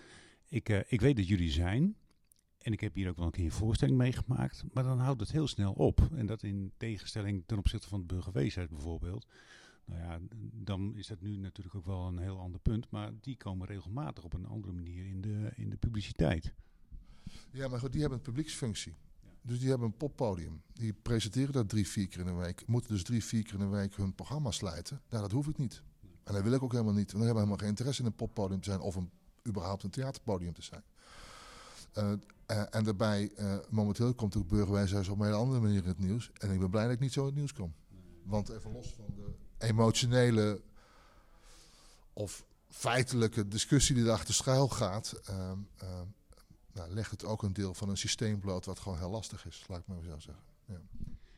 [0.48, 1.96] ik, uh, ik weet dat jullie zijn.
[2.58, 4.64] En ik heb hier ook wel een keer een voorstelling meegemaakt.
[4.72, 6.08] Maar dan houdt het heel snel op.
[6.14, 9.26] En dat in tegenstelling ten opzichte van de burgerweesheid bijvoorbeeld.
[9.84, 10.18] Nou ja,
[10.52, 12.90] dan is dat nu natuurlijk ook wel een heel ander punt.
[12.90, 16.54] Maar die komen regelmatig op een andere manier in de, in de publiciteit.
[17.50, 18.94] Ja, maar goed, die hebben een publieksfunctie.
[19.42, 20.62] Dus die hebben een poppodium.
[20.72, 22.66] Die presenteren dat drie, vier keer in een week.
[22.66, 25.00] Moeten dus drie, vier keer in een week hun programma slijten.
[25.08, 25.82] Nou, dat hoef ik niet.
[26.24, 27.12] En dat wil ik ook helemaal niet.
[27.12, 29.10] Want dan hebben we helemaal geen interesse in een poppodium te zijn of een
[29.48, 30.82] überhaupt een theaterpodium te zijn.
[31.98, 32.12] Uh,
[32.50, 35.98] uh, en daarbij, uh, momenteel komt de burgerwijshuis op een hele andere manier in het
[35.98, 36.30] nieuws.
[36.32, 37.74] En ik ben blij dat ik niet zo in het nieuws kom.
[38.22, 40.62] Want even los van de emotionele
[42.12, 46.06] of feitelijke discussie die erachter schuil gaat, ehm, ehm,
[46.72, 49.64] nou, legt het ook een deel van een systeem bloot wat gewoon heel lastig is,
[49.68, 50.44] laat ik maar zo zeggen.
[50.66, 50.80] Ja.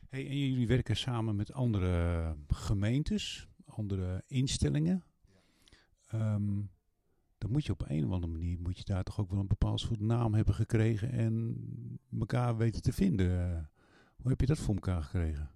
[0.09, 5.03] Hey, en jullie werken samen met andere gemeentes, andere instellingen.
[6.09, 6.33] Ja.
[6.33, 6.69] Um,
[7.37, 9.47] dan moet je op een of andere manier moet je daar toch ook wel een
[9.47, 11.57] bepaald soort naam hebben gekregen en
[12.19, 13.69] elkaar weten te vinden.
[14.15, 15.51] Hoe heb je dat voor elkaar gekregen?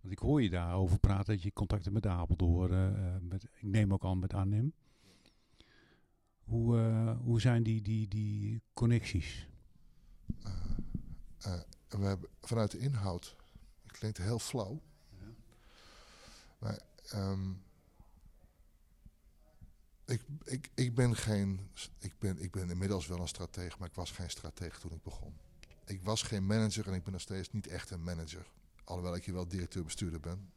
[0.00, 3.92] Want ik hoor je daarover praten dat je contacten met Apeldoorn, uh, met, ik neem
[3.92, 4.72] ook al met Arnhem.
[6.38, 9.48] Hoe, uh, hoe zijn die, die, die connecties?
[11.46, 13.36] Uh, we hebben vanuit de inhoud,
[13.82, 14.80] het klinkt heel flauw,
[15.10, 15.26] ja.
[16.58, 16.80] maar
[17.14, 17.62] um,
[20.04, 23.94] ik, ik, ik, ben geen, ik, ben, ik ben inmiddels wel een stratege, maar ik
[23.94, 25.34] was geen stratege toen ik begon.
[25.84, 28.46] Ik was geen manager en ik ben nog steeds niet echt een manager.
[28.84, 30.52] Alhoewel ik hier wel directeur-bestuurder ben.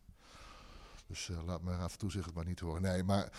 [1.08, 2.82] Dus uh, laat me af en toe zich het maar niet horen.
[2.82, 3.32] Nee, maar,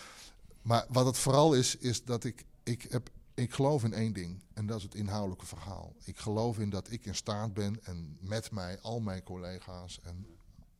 [0.61, 4.41] maar wat het vooral is, is dat ik, ik, heb, ik geloof in één ding.
[4.53, 5.95] En dat is het inhoudelijke verhaal.
[6.03, 10.25] Ik geloof in dat ik in staat ben en met mij al mijn collega's en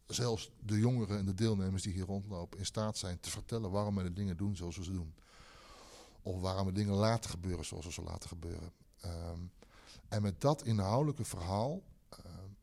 [0.09, 3.95] zelfs de jongeren en de deelnemers die hier rondlopen in staat zijn te vertellen waarom
[3.95, 5.13] we de dingen doen zoals we ze doen.
[6.21, 8.71] Of waarom we dingen laten gebeuren zoals we ze laten gebeuren.
[9.05, 9.51] Um,
[10.07, 11.81] en met dat inhoudelijke verhaal
[12.25, 12.57] um,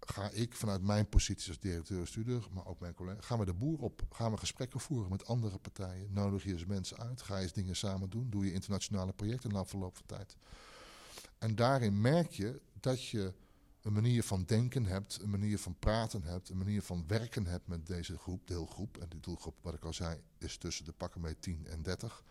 [0.00, 3.80] ga ik vanuit mijn positie als directeur-stuurder, maar ook mijn collega's, gaan we de boer
[3.80, 4.02] op.
[4.10, 6.12] Gaan we gesprekken voeren met andere partijen.
[6.12, 7.22] Nodig je eens mensen uit.
[7.22, 8.30] Ga eens dingen samen doen.
[8.30, 10.36] Doe je internationale projecten na verloop van tijd.
[11.38, 13.34] En daarin merk je dat je
[13.84, 17.66] een manier van denken hebt, een manier van praten hebt, een manier van werken hebt
[17.66, 18.96] met deze groep, deelgroep.
[18.96, 22.24] En die doelgroep, wat ik al zei, is tussen de pakken mee 10 en 30.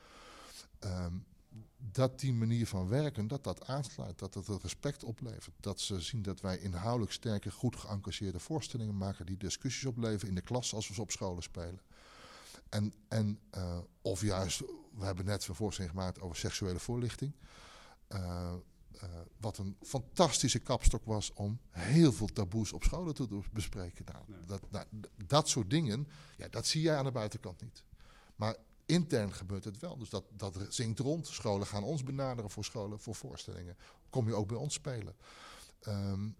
[0.79, 1.25] Um,
[1.77, 5.55] dat die manier van werken, dat dat aansluit, dat het respect oplevert.
[5.59, 10.35] Dat ze zien dat wij inhoudelijk sterke, goed geëngageerde voorstellingen maken die discussies opleveren in
[10.35, 11.81] de klas als we ze op scholen spelen.
[12.69, 14.59] En, en uh, of juist,
[14.97, 17.33] we hebben net een voorstelling gemaakt over seksuele voorlichting.
[18.09, 18.53] Uh,
[18.95, 24.05] uh, wat een fantastische kapstok was om heel veel taboes op scholen te bespreken.
[24.05, 24.85] Nou, dat, nou,
[25.25, 27.83] dat soort dingen, ja, dat zie jij aan de buitenkant niet.
[28.35, 29.97] Maar intern gebeurt het wel.
[29.97, 31.27] Dus dat, dat zingt rond.
[31.27, 33.77] Scholen gaan ons benaderen voor scholen, voor voorstellingen.
[34.09, 35.15] Kom je ook bij ons spelen.
[35.87, 36.35] Um,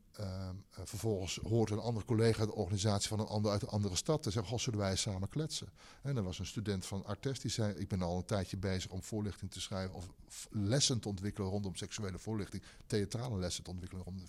[0.70, 4.32] vervolgens hoort een andere collega de organisatie van een ander uit een andere stad te
[4.32, 5.70] zeggen: zullen wij samen kletsen?
[6.02, 8.92] En er was een student van Artes die zei: Ik ben al een tijdje bezig
[8.92, 10.10] om voorlichting te schrijven of
[10.50, 14.26] lessen te ontwikkelen rondom seksuele voorlichting, theatrale lessen te ontwikkelen rondom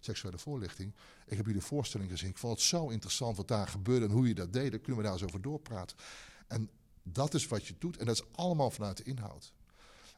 [0.00, 0.94] seksuele voorlichting.
[1.26, 2.30] Ik heb jullie voorstelling gezien.
[2.30, 4.70] Ik vond het zo interessant wat daar gebeurde en hoe je dat deed.
[4.70, 5.96] Kunnen we daar eens over doorpraten.
[6.46, 6.70] En
[7.02, 9.52] dat is wat je doet en dat is allemaal vanuit de inhoud.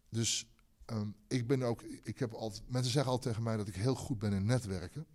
[0.08, 0.46] Dus
[0.86, 3.94] Um, ik ben ook, ik heb altijd, mensen zeggen altijd tegen mij dat ik heel
[3.94, 5.06] goed ben in netwerken.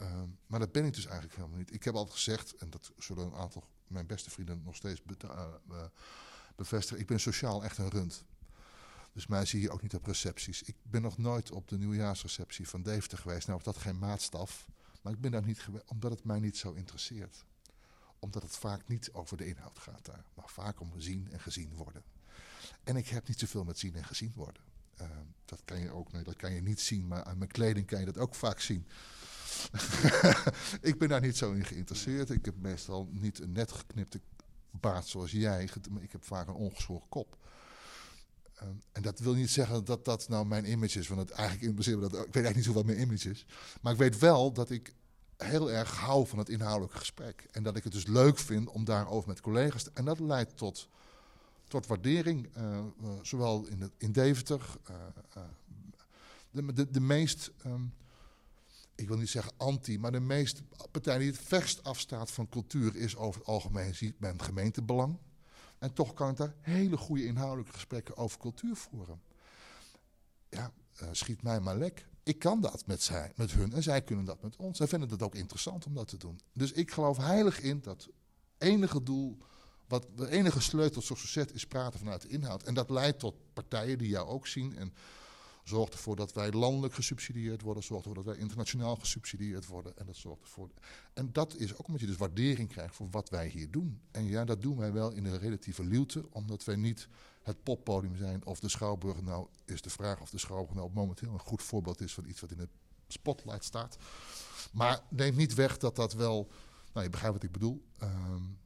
[0.00, 1.74] Um, maar dat ben ik dus eigenlijk helemaal niet.
[1.74, 5.16] Ik heb altijd gezegd, en dat zullen een aantal mijn beste vrienden nog steeds be
[5.24, 5.84] uh, uh,
[6.56, 7.00] bevestigen.
[7.00, 8.24] Ik ben sociaal echt een rund.
[9.12, 10.62] Dus mij zie je ook niet op recepties.
[10.62, 13.46] Ik ben nog nooit op de nieuwjaarsreceptie van Deventer geweest.
[13.46, 14.66] Nou is dat geen maatstaf.
[15.02, 17.44] Maar ik ben daar niet geweest, omdat het mij niet zo interesseert.
[18.18, 21.74] Omdat het vaak niet over de inhoud gaat daar, maar vaak om zien en gezien
[21.74, 22.02] worden.
[22.84, 24.62] En ik heb niet zoveel met zien en gezien worden.
[25.00, 25.06] Uh,
[25.44, 28.00] dat kan je ook nee, dat kan je niet zien, maar aan mijn kleding kan
[28.00, 28.86] je dat ook vaak zien.
[30.90, 32.30] ik ben daar niet zo in geïnteresseerd.
[32.30, 34.20] Ik heb meestal niet een net geknipte
[34.70, 35.64] baard zoals jij.
[36.00, 37.36] Ik heb vaak een ongeschoren kop.
[38.62, 41.08] Uh, en dat wil niet zeggen dat dat nou mijn image is.
[41.08, 42.12] Want het eigenlijk me dat.
[42.12, 43.46] Ik weet eigenlijk niet zo wat mijn image is.
[43.80, 44.94] Maar ik weet wel dat ik
[45.36, 47.46] heel erg hou van het inhoudelijke gesprek.
[47.50, 49.90] En dat ik het dus leuk vind om daarover met collega's te...
[49.94, 50.88] En dat leidt tot,
[51.68, 52.56] tot waardering.
[52.56, 54.76] Uh, uh, zowel in, de, in Deventer.
[56.50, 57.50] de, de, de meest...
[57.66, 57.94] Um,
[58.94, 62.96] ik wil niet zeggen anti, maar de meeste partij die het verst afstaat van cultuur
[62.96, 65.18] is over het algemeen ziet men gemeentebelang.
[65.78, 69.20] En toch kan ik daar hele goede inhoudelijke gesprekken over cultuur voeren.
[70.48, 70.72] Ja,
[71.12, 72.06] schiet mij maar lek.
[72.22, 74.76] Ik kan dat met, zij, met hun en zij kunnen dat met ons.
[74.76, 76.40] Zij vinden het ook interessant om dat te doen.
[76.52, 78.08] Dus ik geloof heilig in dat
[78.58, 79.38] enige doel,
[79.88, 82.62] wat de enige sleutel tot succes is praten vanuit de inhoud.
[82.62, 84.92] En dat leidt tot partijen die jou ook zien en
[85.68, 89.98] zorgt ervoor dat wij landelijk gesubsidieerd worden, zorgt ervoor dat wij internationaal gesubsidieerd worden.
[89.98, 90.70] En dat zorgt ervoor.
[91.12, 94.00] En dat is ook omdat je dus waardering krijgt voor wat wij hier doen.
[94.10, 97.08] En ja, dat doen wij wel in een relatieve luwte, omdat wij niet
[97.42, 99.22] het poppodium zijn of de Schouwburg.
[99.22, 102.40] Nou, is de vraag of de Schouwburg nou momenteel een goed voorbeeld is van iets
[102.40, 102.68] wat in de
[103.08, 103.96] spotlight staat.
[104.72, 106.50] Maar neemt niet weg dat dat wel.
[106.92, 107.84] Nou, je begrijpt wat ik bedoel.
[108.02, 108.58] Um,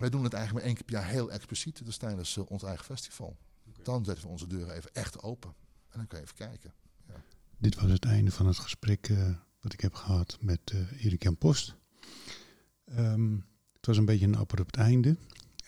[0.00, 1.84] wij doen het eigenlijk maar één keer per jaar heel expliciet.
[1.84, 3.36] Dus tijdens uh, ons eigen festival.
[3.68, 3.84] Okay.
[3.84, 5.54] Dan zetten we onze deuren even echt open.
[5.88, 6.72] En dan kan je even kijken.
[7.08, 7.22] Ja.
[7.58, 9.28] Dit was het einde van het gesprek uh,
[9.60, 11.74] wat ik heb gehad met uh, Erik Jan Post.
[12.98, 15.16] Um, het was een beetje een abrupt einde.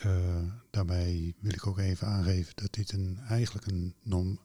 [0.06, 4.40] Uh, daarbij wil ik ook even aangeven dat dit een, eigenlijk een norm,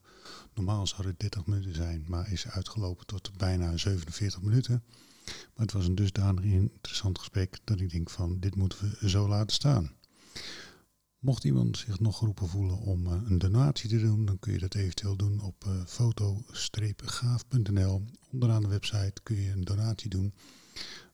[0.53, 4.83] normaal zou het 30 minuten zijn, maar is uitgelopen tot bijna 47 minuten.
[5.27, 9.27] Maar het was een dusdanig interessant gesprek dat ik denk van dit moeten we zo
[9.27, 9.91] laten staan.
[11.19, 14.59] Mocht iemand zich nog geroepen voelen om uh, een donatie te doen, dan kun je
[14.59, 18.03] dat eventueel doen op uh, foto-gaaf.nl.
[18.31, 20.33] Onderaan de website kun je een donatie doen.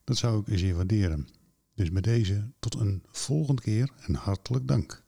[0.03, 1.27] Dat zou ik zeer waarderen.
[1.75, 5.02] Dus met deze tot een volgende keer en hartelijk dank.